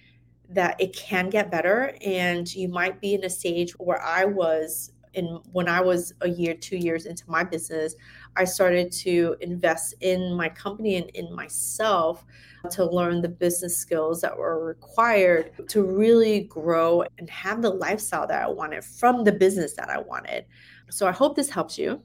that 0.49 0.79
it 0.79 0.93
can 0.95 1.29
get 1.29 1.49
better 1.49 1.95
and 2.05 2.53
you 2.53 2.67
might 2.67 2.99
be 2.99 3.13
in 3.13 3.23
a 3.23 3.29
stage 3.29 3.71
where 3.79 4.01
I 4.01 4.25
was 4.25 4.91
in 5.13 5.25
when 5.51 5.67
I 5.67 5.81
was 5.81 6.13
a 6.21 6.29
year, 6.29 6.53
2 6.53 6.77
years 6.77 7.05
into 7.05 7.23
my 7.29 7.43
business, 7.43 7.95
I 8.35 8.45
started 8.45 8.91
to 8.93 9.35
invest 9.41 9.95
in 10.01 10.33
my 10.33 10.49
company 10.49 10.95
and 10.95 11.09
in 11.11 11.33
myself 11.35 12.25
to 12.69 12.85
learn 12.85 13.21
the 13.21 13.29
business 13.29 13.75
skills 13.75 14.21
that 14.21 14.37
were 14.37 14.63
required 14.63 15.51
to 15.69 15.83
really 15.83 16.41
grow 16.41 17.03
and 17.17 17.29
have 17.29 17.61
the 17.61 17.69
lifestyle 17.69 18.27
that 18.27 18.43
I 18.43 18.47
wanted 18.47 18.83
from 18.83 19.23
the 19.23 19.31
business 19.31 19.73
that 19.73 19.89
I 19.89 19.99
wanted. 19.99 20.45
So 20.89 21.07
I 21.07 21.11
hope 21.11 21.35
this 21.35 21.49
helps 21.49 21.77
you 21.77 22.01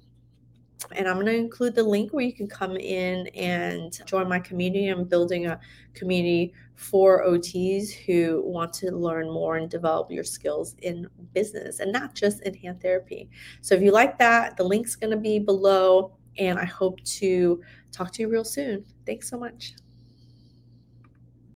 and 0.92 1.08
I'm 1.08 1.14
going 1.14 1.26
to 1.26 1.36
include 1.36 1.74
the 1.74 1.82
link 1.82 2.12
where 2.12 2.24
you 2.24 2.32
can 2.32 2.46
come 2.46 2.76
in 2.76 3.26
and 3.28 3.98
join 4.06 4.28
my 4.28 4.38
community. 4.38 4.88
I'm 4.88 5.04
building 5.04 5.46
a 5.46 5.58
community 5.94 6.52
for 6.74 7.24
OTs 7.24 7.90
who 7.92 8.42
want 8.44 8.72
to 8.74 8.90
learn 8.90 9.30
more 9.30 9.56
and 9.56 9.70
develop 9.70 10.10
your 10.10 10.24
skills 10.24 10.76
in 10.82 11.08
business 11.32 11.80
and 11.80 11.90
not 11.90 12.14
just 12.14 12.42
in 12.42 12.54
hand 12.54 12.80
therapy. 12.80 13.30
So 13.62 13.74
if 13.74 13.82
you 13.82 13.90
like 13.90 14.18
that, 14.18 14.56
the 14.56 14.64
link's 14.64 14.96
going 14.96 15.10
to 15.10 15.16
be 15.16 15.38
below, 15.38 16.12
and 16.38 16.58
I 16.58 16.66
hope 16.66 17.02
to 17.04 17.62
talk 17.92 18.12
to 18.12 18.22
you 18.22 18.28
real 18.28 18.44
soon. 18.44 18.84
Thanks 19.06 19.30
so 19.30 19.38
much. 19.38 19.74